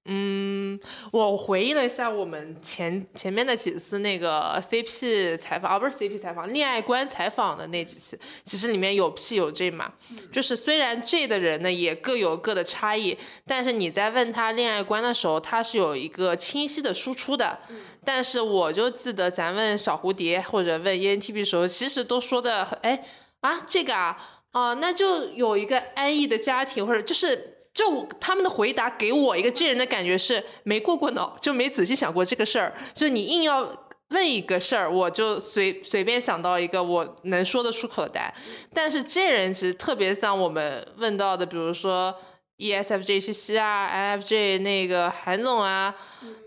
[0.09, 0.79] 嗯，
[1.11, 9.91] 我回忆了一下我们前前面的几次那个 CP 采访，啊，不是 CP 采访，恋爱观采访的那几次，其实里面有 P 有 J 嘛，
[10.31, 17.59] 就是虽然 J 的人呢也各有各的差异，但是你在问他恋爱观的时候，他是有一个清晰的输出的。
[18.05, 23.03] 但是我就记得咱问小蝴蝶或者问 ENTP 的时候，其实都说的，哎
[23.41, 24.35] 啊这个啊。
[24.51, 32.73] 啊，那就有一个安逸的家庭，或者就是就他们的回答给我一个这人的感觉是没过过脑，就没仔细想过这个事儿。
[32.93, 33.71] 就你硬要
[34.09, 38.33] 问一个事儿，我就随随便想到一个我能说得出口的答案。
[38.73, 42.15] 但是这人其实特别像我们问到的，比如说
[42.57, 45.93] ESFJ 西西啊，INFJ 那个韩总啊，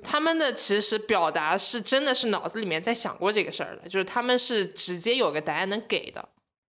[0.03, 6.28] 他们的其实表达是真的是脑子里面在想过这个事儿的，就是他们是直接有个答案能给的。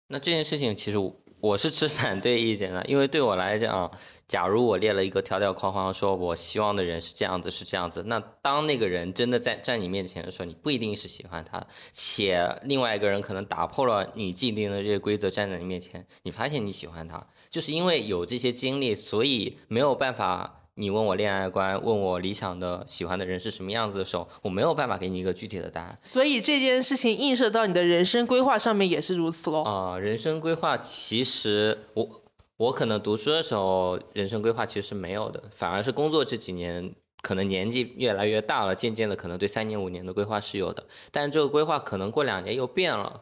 [0.07, 1.15] 那这件事情其实我。
[1.41, 3.91] 我是持反对意见的，因为对我来讲，
[4.27, 20.64] 假如我列了一个条条框框，说我希望的人是这样子，是这样子，那当那个人真的在站你面前的时候，你不一定是喜欢他，且另外一个人可能打破了你既定的这些规则，站在你面前，你发现你喜欢他，就是因为有这些经历，所以没有办法。
[20.77, 25.97] 你问我恋爱观，问我理想的喜欢的人是什么样子的时候，我没有办法给你一个具体的答案。
[26.03, 29.63] 所以这件事情映射到你的人生规划上面也是如此喽。
[29.63, 32.21] 啊，人生规划其实我
[32.57, 43.21] 我可能读书的时候人生规划其实是没有的，反而是工作这几年可能年纪越来越大了，渐渐的可能对三年五年的规划是有的，但这个规划可能过两年又变了。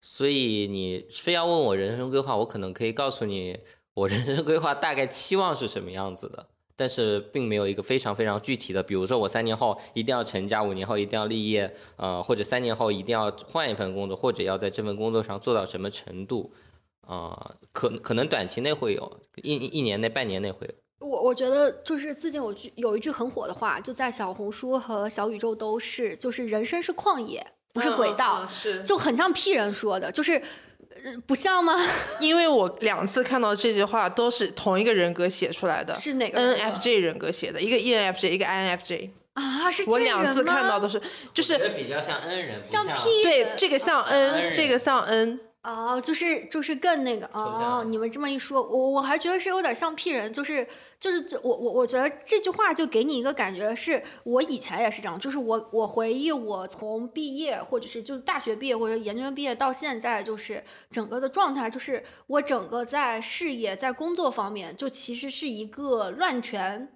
[0.00, 3.56] 所以你非要问我人生规划，我可能可以告诉你
[3.94, 6.48] 我人生规划大概期望是什么样子的。
[6.74, 16.52] 但是并没有一个非常非常具体的，比如说我三年后一定要成家，五年后一定要立业，呃，或者三年后一定要换一份工作，或者要在这份工作上做到什么程度，
[17.06, 21.06] 啊，可可能短期内会有，一一年内、半年内会有。
[21.06, 30.42] 我我觉得就是最近我句有一句很火的话，就在小红书和小宇宙都是，就是人生是旷野，不是轨道，是就很像 P 人说的，就是。
[31.26, 31.74] 不像吗？
[32.20, 41.00] 因为我两次看到这句话都是同一个人格写出来的，是哪个？NFJ 人格写的，一个 ENFJ，一个 INFJ 啊，是我两次看到都是，
[41.32, 45.40] 就是比较像 N 人，像 P，对，这个像 N，这个像 N。
[45.62, 50.66] 哦，就是就是更那个哦，你们这么一说，我我还觉得是有点像 P 人，就是
[50.98, 60.60] 就是这我我我觉得这句话就给你一个感觉，是我以前也是这样，就是我我回忆我从毕业或者是就是大学毕业或者研究生毕业到现在，就是
[60.90, 66.88] 整个的状态，就是我整个在事业在工作方面，就其实是一个乱拳。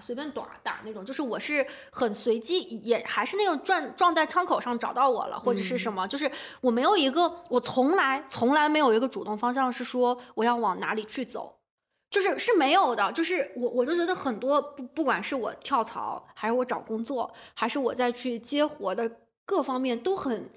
[0.00, 6.30] 随便打打那种，就是我是很随机，也还是那种撞撞在枪口上找到我了，或者是什么，就是
[6.60, 11.58] 我没有一个，我从来从来没有一个主动方向是说我要往哪里去走，
[12.10, 19.10] 就是是没有的，就是我我就觉得很多不不管是我跳槽，还是我找工作，还是我再去接活的
[19.44, 20.50] 各方面都很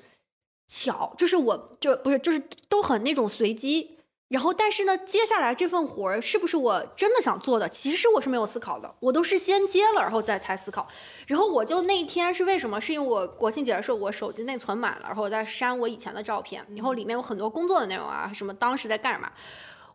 [0.67, 3.98] 巧，就是我就不是就是都很那种随机。
[4.29, 7.67] 然后，但是呢，接下来这份活儿是不是我真的想做的？
[7.67, 10.87] 其实我是没有思考的，我都是先接了，然后再才思考。
[11.25, 12.79] 然后我就那一天是为什么？
[12.79, 19.31] 是因为我国庆节的时候我手机内存满了，然后我在删我以前的照片，然后里面有很多工作的内容啊，什么当时在干什么，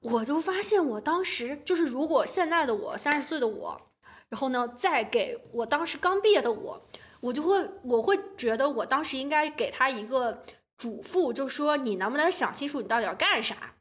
[0.01, 3.81] 我就发现我当时就是如果现在的我三十岁的我，
[4.29, 6.83] 然后呢再给我当时刚毕业的我，
[7.21, 10.43] 我就会我会觉得我当时应该给他一个
[10.77, 13.74] 嘱咐，就说你能不能想清楚你到底要干啥。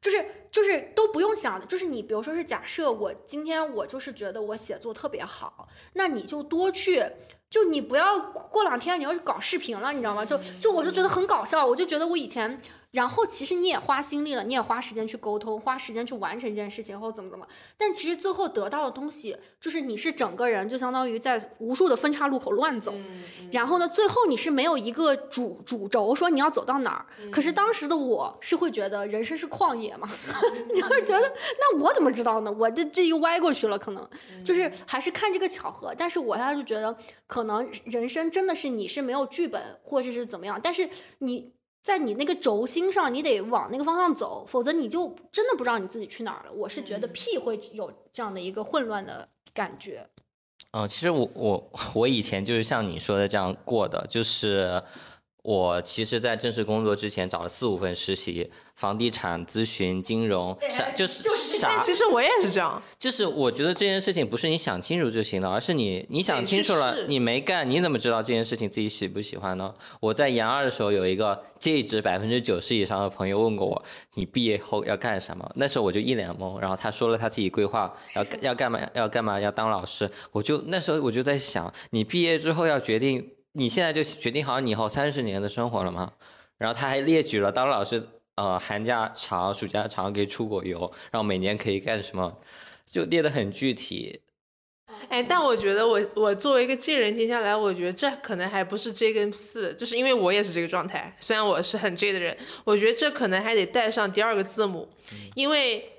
[0.00, 7.04] 就是就是都不用想，就是你比如说是假设我今天我就是觉得我写作特别好，那你就多去，
[7.50, 10.24] 就你不要过两天你要去搞视频了，你知道吗？
[10.24, 12.60] 就就我就觉得很搞笑，我就觉得我以前。
[12.96, 17.46] 然后其实你也花心力了，你也花时间去沟通，花时间去完成一件事情，或怎么怎么。
[17.76, 22.94] 但其实最后得到的东西，就是你是整个人就相当于在无数的分岔路口乱走。
[23.52, 27.04] 然后呢，最后你是没有一个主主轴说你要走到哪儿。
[27.30, 30.08] 可是当时的我是会觉得人生是旷野嘛，
[30.74, 32.50] 就是觉得那我怎么知道呢？
[32.58, 34.08] 我这这又歪过去了，可能
[34.42, 35.94] 就是还是看这个巧合。
[35.98, 40.88] 但是我现在就觉得，可能人生真的是你是没有剧本，或者是怎么样，但是
[41.18, 41.52] 你。
[41.86, 46.52] 在你那个轴心上，你得往那个方向走，否则你就真的不知道你自己去哪儿了。
[46.52, 50.04] 我是觉得 P 会有这样的一个混乱的感觉。
[50.72, 54.82] 嗯，其实我我 我以前就是像你说的这样过的，就是。
[55.46, 61.22] 我其实，在正式工作之前找了四五份实习，房地产、咨询、金融，啥就是
[61.56, 61.80] 啥。
[61.84, 69.72] 其实我也是这样，就是我觉得这件事情不是你想清楚就行了，而是你你想清楚了，你没干，你怎么知道这件事情自己喜不喜欢呢？
[70.00, 73.84] 我在研二的时候，有一个这值百分之九十以上的朋友问过我，
[74.14, 75.48] 你毕业后要干什么？
[75.54, 78.80] 那时候我就一脸懵，然后他说了他自己规划，要要干嘛？
[78.94, 79.38] 要干嘛？
[79.38, 80.10] 要当老师。
[80.32, 83.30] 我就那时候我就在想，你毕业之后要决定。
[83.58, 86.12] 你现在就决定好你以后三十年的生活了吗？
[86.58, 90.78] 然后他还列举了当老师，呃，寒假长、暑假长可以出国游，
[91.10, 92.38] 然后每年可以干什么，
[92.84, 94.20] 就列得很具体。
[95.08, 101.14] 哎，但我觉得我我作为一个 J 人听下来，我觉得这可能还不是 J 跟四，就是因为我也是这个状态。
[101.18, 104.86] 虽然我是很 J 的人，我觉得这可能还得带上第二个字母，
[105.34, 105.90] 因为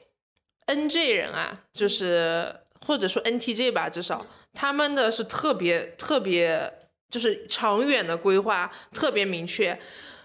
[0.68, 2.56] NJ 人啊，就是
[2.86, 6.77] 或者说 NTJ 吧，至少他们的是特别特别。
[7.10, 9.80] 就是长远的规划特别明确，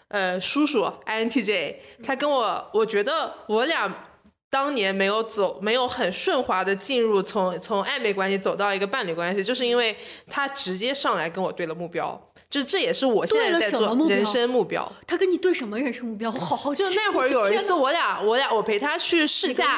[0.09, 4.09] 呃，叔叔 INTJ，他跟我，我觉得我俩
[4.51, 9.97] 当年没有走，没有很顺滑的进入从从暧昧关系走到一个伴侣关系，就是因为
[10.28, 14.93] 他直接上来跟我对了目标，就这也是我现在在做人生目标。
[15.07, 16.30] 他跟你对什么人生目标？
[16.30, 19.76] 我好好就那会儿有一次，我俩我俩我陪他去试驾，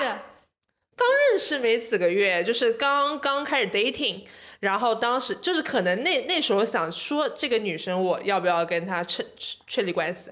[0.97, 4.25] 刚认识没几个月，就是刚刚开始 dating。
[4.61, 9.25] 然后当时就是可能那那时候想说这个女生我要不要跟她确
[9.67, 10.31] 确立关系，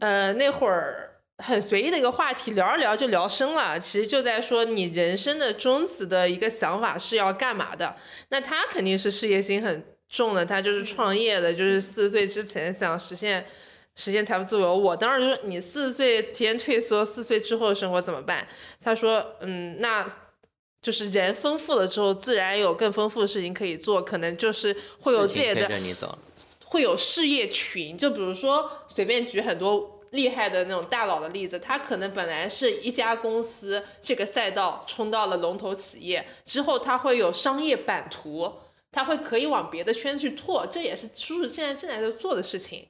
[0.00, 7.94] 呃那会儿很随意的一个话题聊着聊就聊深了，其实就在说你人生的终止的一个想法是要干嘛的。
[8.30, 13.46] 那他肯定是事业心很重的，他就是创业的，就是四十岁之前想实现
[13.94, 14.76] 实现财富自由。
[14.76, 18.46] 我当时就说你四十岁提前退缩，四岁之后的生活怎么办？
[18.82, 20.06] 他说嗯那。
[20.80, 25.68] 就是人丰富了之后，自然有更丰富的事情可以做，可能就是会有自己的，
[26.64, 27.98] 会有事业群。
[27.98, 38.50] 就比如说，随便举很多厉害的那种大佬的例子，他可能本来是一家公司这个赛道冲到了龙头企业之后，他会有商业版图，
[38.92, 42.86] 他会可以往别的圈子去拓，这也是叔叔现在正在在做的事情。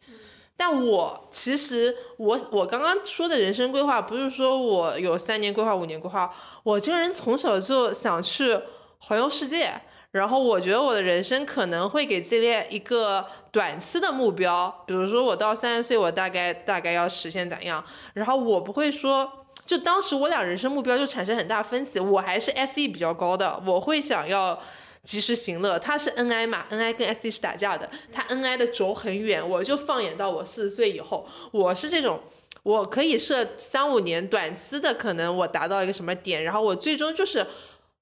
[0.61, 6.29] 但我其实我我刚刚说的人生规划，不是说我有三年规划、五年规划。
[6.65, 8.59] 我这个人从小就想去
[8.99, 9.81] 环游世界，
[10.11, 17.85] 然后我觉得我的人生可能会给自己列一个短期的目标，比如说我到三十岁，我大概大概要实现怎样。
[18.15, 22.01] 然后我不会说，就当时我俩人生目标就产生很大分歧。
[22.01, 24.59] 我还是 SE 比较高的，我会想要。
[25.03, 32.21] 及时行乐，他是 N I 嘛，N I 跟 S E 是打架的，他 N I 的轴很远，我就放眼到我四十岁以后，我是这种，
[32.63, 37.47] 我可以设三五年短期的，可能我达到一个什么点，然后我最终就是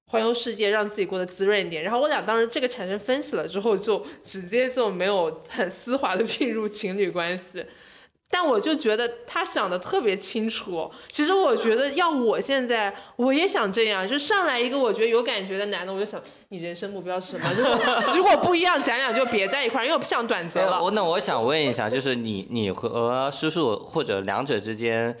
[0.07, 1.83] 环游世界，让自己过得滋润一点。
[1.83, 7.65] 然后我俩当时这个产生分歧了之后，就直接就没有很丝滑的 进入情侣关系。
[8.29, 10.89] 但我就觉得他想的特别清楚。
[11.09, 17.53] 其实我觉得要我现在，我也想这样，就上来一个我觉得有感觉的男的，我就想你人生目标是什么？
[17.57, 20.83] 如果 如果不一样，咱俩就别在一块儿，因为我不想短择了。
[20.83, 25.15] 我那我想问一下，就是你你和叔叔或者两者之间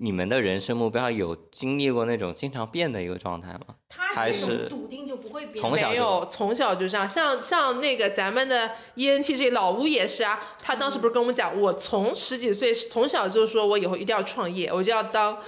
[0.00, 3.74] 你们的人生目标有经历过那种经常变的一个状态吗？
[3.88, 5.60] 他是笃定就不会变。
[5.60, 7.08] 从小没有，从小就这样。
[7.08, 15.38] 像像那个咱们的 ENTJ 老吴也是啊，他当时不是跟我们讲，我从十几岁从小就说我以后一定要创业，我就要当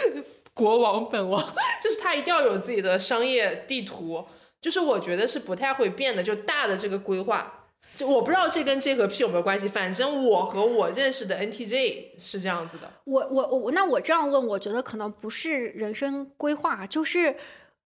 [0.54, 1.40] 国王本王，
[1.82, 4.24] 就是他一定要有自己的商业地图。
[4.60, 7.57] 就是我觉得是不太会变的，就大的这个规划。
[7.98, 12.88] 就我不知道这跟 J 和 P 有没有关系，反正我和我认识的 NTJ 是这样子的。
[13.02, 17.34] 我我我那我这样问，我觉得可能不是人生规划，就是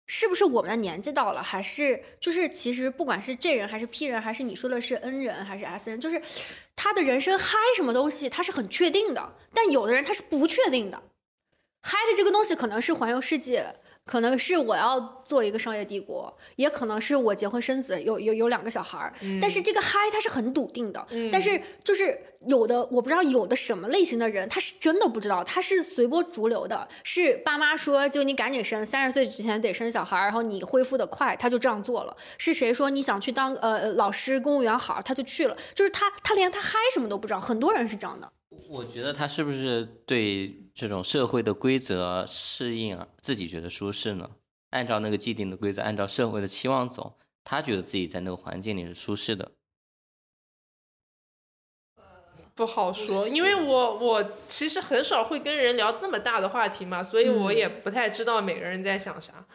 [0.05, 6.21] 是不是我们的年纪到了，还是就是其实不管是 J 人还是 P 人，还是你说的是 N 人还是 S 人，就是
[6.75, 11.01] 他的人生嗨什么东西，他是很确定的，但有的人他是不确定的。
[11.81, 13.75] 嗨的这个东西可能是环游世界，
[14.05, 19.11] 可能是我要做一个商业帝国，也可能是我结婚生子，有有有两个小孩儿。
[19.41, 22.15] 但是这个嗨他是很笃定的，但是就是
[22.47, 32.15] 有的我不知道有的什么类型的人，他是真的不知道，他是随波逐流的，是爸妈说就你赶紧生，三十岁之前得生小孩儿，然后你恢复的快，他就这样做了。
[32.37, 35.57] 是谁说你想去当呃呃老师、公务员好，他就去了。
[35.73, 38.31] 就是他他连他嗨什么都不知道，很多人是这样的。
[38.69, 44.29] 我觉得他是不是对这种社会的规则适应啊，自己觉得舒适呢？
[44.71, 49.53] 按照那个既定的规则，按照社会的期望走，他觉得自己在那个环境里是舒适的。
[52.53, 59.45] 不好说，因为我我其实很少会跟人聊这么大的话题嘛，所以我也不太知道每个人在想啥。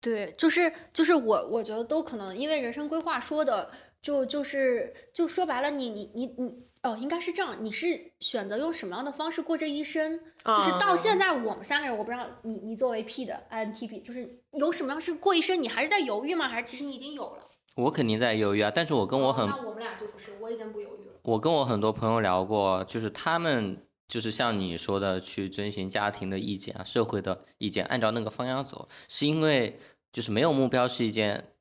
[0.00, 10.18] 对，就是就是我我觉得都可能，因为人生规划说的就就是就说白了你，你你你哦，应该是这样，你是选择用什么样的方式过这一生？
[10.44, 16.48] 就是到现在我们三个人，我不知道你你作为 P 的 INTP，就是有什么样是过一生，你还是在犹豫吗？
[16.48, 17.48] 还是其实你已经有了？
[17.76, 21.12] 我肯定在犹豫啊，但是我跟我很，那我们俩就不是，我已经不犹豫了。
[21.22, 29.78] 我跟我很多朋友聊过，就是他们就是像你说的，去遵循家庭的意见啊、社会的意见，按照那个方向走，是因为
[30.12, 31.51] 就是没有目标是一件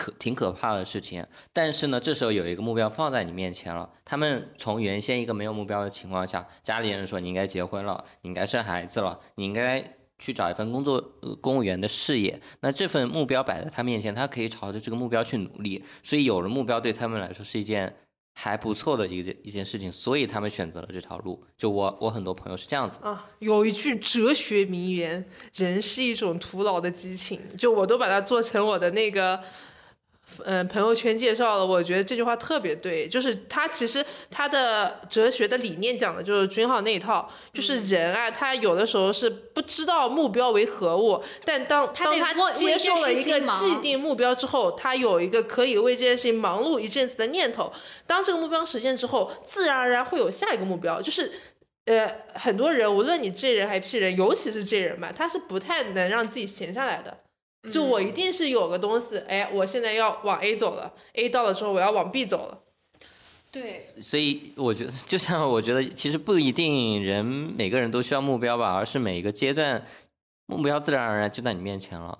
[0.00, 1.26] 可挺可怕的事情。
[1.52, 9.96] 但是呢，这时候有一个目标放在你面前了，他们从原先一个没有目标的情况下，家里人说你应该结婚了，你应该生孩子了，你应该。
[10.22, 11.00] 去找一份工作，
[11.40, 12.38] 公务员的事业。
[12.60, 15.82] 那这份目标摆在他面前，他可以朝着这个目标去努力。
[16.02, 17.96] 所以有了目标，对他们来说是一件
[18.34, 19.90] 还不错的一件一件事情。
[19.90, 21.42] 所以他们选择了这条路。
[21.56, 22.98] 就我我很多朋友是这样子。
[23.02, 25.26] 啊，有一句哲学名言
[25.56, 29.42] ：“人是一种徒劳的激情。”就我都把它做成我的那个。
[30.44, 47.72] 嗯，朋友圈介绍了，我觉得这句话特别对，就是他其实他的哲学的理念讲的就是君浩那一套，就是人啊，他有的时候是不知道目标为何物，但当当他接受了一个既定目标之后，他有一个可以为这件事情忙碌一阵子的念头，
[48.06, 51.32] 当这个目标实现之后，自然而然会有下一个目标，就是
[51.86, 57.16] 呃，很多人无论你这人还是 P 人，尤其是这人吧，他是不太能让自己闲下来的。
[57.68, 62.58] 就我一定是有个东西，哎，我现在要往 A 走了，A 到了之后我要往 B 走了。
[63.52, 69.84] 对，所以我觉得，就像我觉得，其实不一定人每个人都需要目标吧，而是每一个阶段
[70.46, 72.16] 目标自然而然就在你面前了。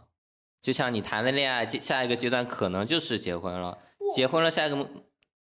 [0.61, 3.79] 就像你谈了恋爱，下一个阶段可能就是结婚了，
[4.15, 4.89] 结婚了下一个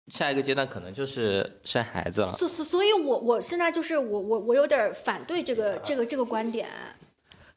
[0.07, 2.27] 下一个阶段可能就是生孩子了。
[2.27, 6.69] 所所所以，我我现在就是我我我有点反对这个这个这个观点。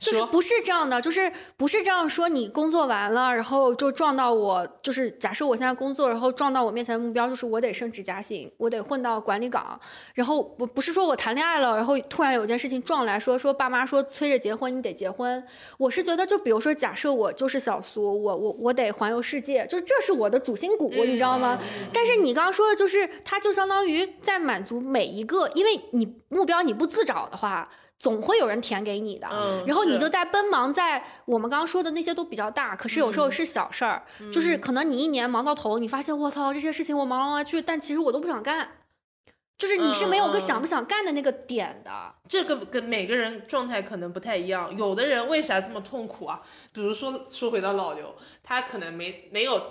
[0.02, 2.28] 就是不是这样的，就是不是这样说。
[2.28, 9.78] 你工作完了，然后就撞到我，就是假设我现在工作，然后撞到我面前的目标就是我得升职加薪，我得混到管理岗。
[10.14, 15.42] 然后我不是说我谈恋爱了，然后突然有件事情撞来说说爸妈说催着结婚，你得结婚。
[15.78, 21.58] 我是觉得，就比如说假设我就是小苏，我我我得环游世界，就这是我的主心骨，你知道吗？
[21.92, 27.68] 但是你刚刚说的就是，它就相当于在满足每一个，因为你目标你不自找的话。
[28.02, 29.28] 总会有人填给你的，
[29.64, 38.72] 然后你就在奔忙，在我们刚刚说的那些都比较大，可是有时候是小事儿，就是可能你一年忙到头，你发现我操这些事情我忙来去，但其实我都不想干，
[39.56, 41.92] 就是你是没有个想不想干的那个点的。
[42.28, 46.42] 这个跟每个人状态可能不太一样，有的人为啥这么痛苦啊？
[46.72, 49.62] 比如说说回到老刘，他可能没没有。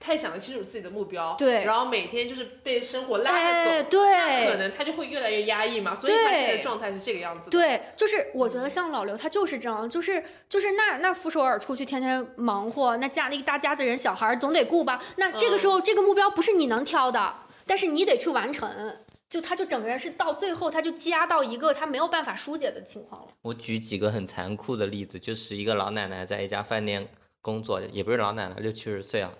[0.00, 7.50] 太想得清楚自己的目标，对，然后每天就是被生活拉着走，对，那可能他就会越来越压抑嘛，所以他现在状态是这个样子。
[7.50, 17.34] 对，就是我觉得像老刘他就是这样，就是就是那那傅首尔出去天天忙活，那家那一大家子人小孩总得顾吧，那这个时候这个目标不是你能挑的，
[17.66, 18.98] 但是你得去完成，
[19.28, 23.28] 就他就整个人是到最后他就积压到一个他没有办法疏解的情况了。
[23.42, 27.08] 我举几个很残酷的例子，就是一个老奶奶在一家饭店
[27.42, 29.32] 工作，也不是老奶奶，六七十岁啊。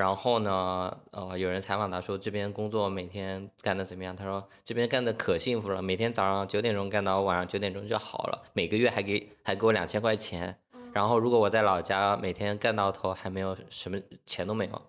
[0.00, 4.16] 然后呢，呃，有人采访他说这边工作每天干的怎么样？
[4.16, 10.56] 他说这边干的可幸福了，每天早上九点钟干到晚上九点钟就好了，每个月还给还给我两千块钱。
[10.94, 14.82] 然后如果我在老家每天干到头还没有什么钱都没有。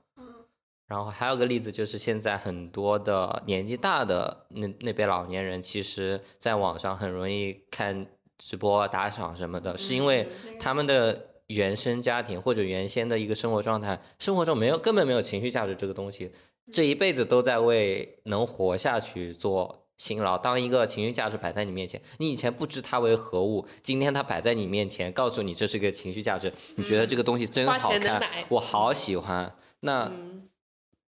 [0.87, 8.07] 然后还有个例子就是现在很多的年纪大的那那辈老年人，其实在网上很容易看
[8.37, 11.27] 直播打赏什么的，是因为他们的。
[11.53, 16.31] 原生家庭或者原先的一个生活状态，生活中没有根本没有情绪价值这个东西，
[16.71, 20.37] 这一辈子都在为能活下去做辛劳。
[20.37, 30.11] 当一个情绪价值摆在你面前，你以前不知它为何物，今天它摆在你面前，告诉你这是个情绪价值，你觉得这个东西真好看，我好喜欢，那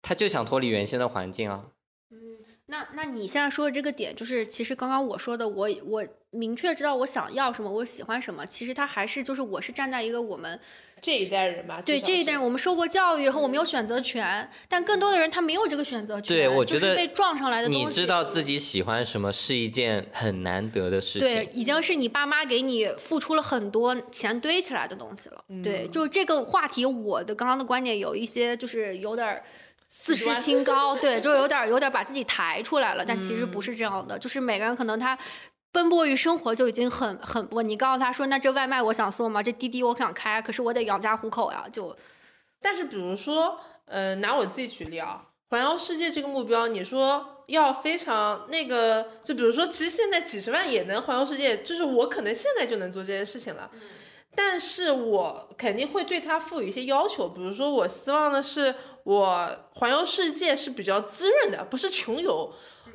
[0.02, 1.66] 他就想脱离原先的环境啊。
[2.72, 8.45] 那那你现在说的这个点，就是其实刚刚我说的，我我明确知道我想要什么，我喜欢什么。
[8.45, 10.57] 其实他还是就是我是站在一个我们
[11.02, 16.38] 这一代人吧，对这一代人，我们受过教育和，我们有选择权，但更多的人他没有这个选择权。
[16.38, 17.85] 对，我觉得被撞上来的东西。
[17.85, 21.27] 你知道自己喜欢什么是一件很难得的事情。
[21.27, 25.43] 对，已经是你爸妈给你付出了很多钱堆起来的东西了。
[25.61, 29.43] 对，就这个话题，我的刚刚的观点有一些就是有点。
[30.02, 34.18] 自视清高，对，就有点 有点把自己抬出来了，但其实不是这样的。
[34.18, 35.15] 就是每个人可能他
[35.72, 37.61] 奔波于生活就已经很很不。
[37.61, 39.44] 你告诉他说，那这外卖我想送吗？
[39.44, 41.65] 这滴滴我想开，可是我得养家糊口呀。
[41.72, 41.95] 就，
[42.60, 53.69] 但是比如说，呃，拿我自己举例啊，环游世界这个目标，你说要非常那个，就比如说，其实现在几十万也能环游世界，就是我可能现在就能做这件事情了。
[54.36, 62.53] 但是我肯定会对他赋予一些要求，比如说，我希望的是我环游世界是比较滋润的，不是穷游，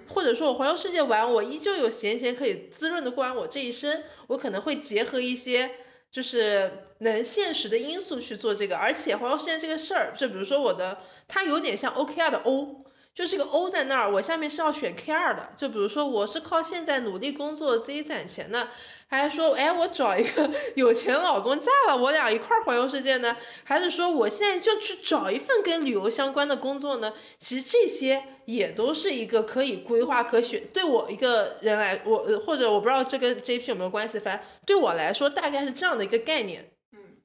[0.09, 4.03] 或者说我环游世界玩，我依旧有闲钱可以滋润的过完我这一生。
[4.29, 5.71] 我可能会结合一些
[6.11, 10.99] 就是能现实的因素去做这个，而且环游世界这个事儿，就比如说我的，
[11.29, 12.86] 它有点像 OKR 的 O。
[13.17, 15.49] 就是个 O 在那儿，我下面是要选 K 二的。
[15.57, 18.69] 就比如说，我是靠现在努力工作自己攒钱的，
[19.07, 23.35] 还是说，哎，我找一个 有钱老公嫁了，我俩一块儿环游世界呢？
[23.65, 27.15] 还是说，我现在就去找一份跟旅游相关的工作呢？
[27.39, 30.63] 其实这些也都是一个可以规划、可选。
[30.75, 36.71] 对我一个人来，我或者我不知道这跟 JP 有没有关系，反正对我来说，大概是这样的一个概念。
[36.93, 37.17] 嗯，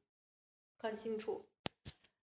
[0.80, 1.51] 很清楚。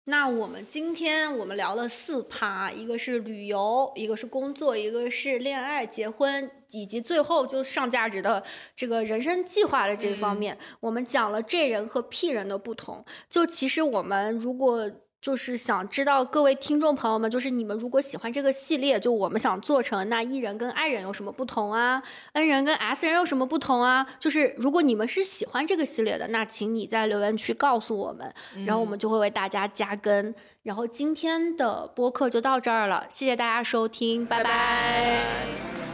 [0.09, 8.43] 那我们今天我们聊了四趴，一个是旅游，一个是工作，一个是恋爱、结婚，以及最后就上价值的
[8.75, 13.05] 这个人生计划的这方面，我们讲了 J 人和 P 人的不同。
[13.29, 24.07] 就其实我们如果就是想知道各位听众朋友们，就是你们如果喜欢这个系列，就我们想做成那 E 人跟 I 人有什么不同啊？N 人跟 S 人有什么不同啊？
[24.19, 28.33] 就是如果你们是喜欢这个系列的，那请你在留言区告诉我们，
[28.65, 30.35] 然后我们就会为大家加更。
[30.63, 35.88] 然后今天的播客就到这儿了，谢谢大家收听，拜拜。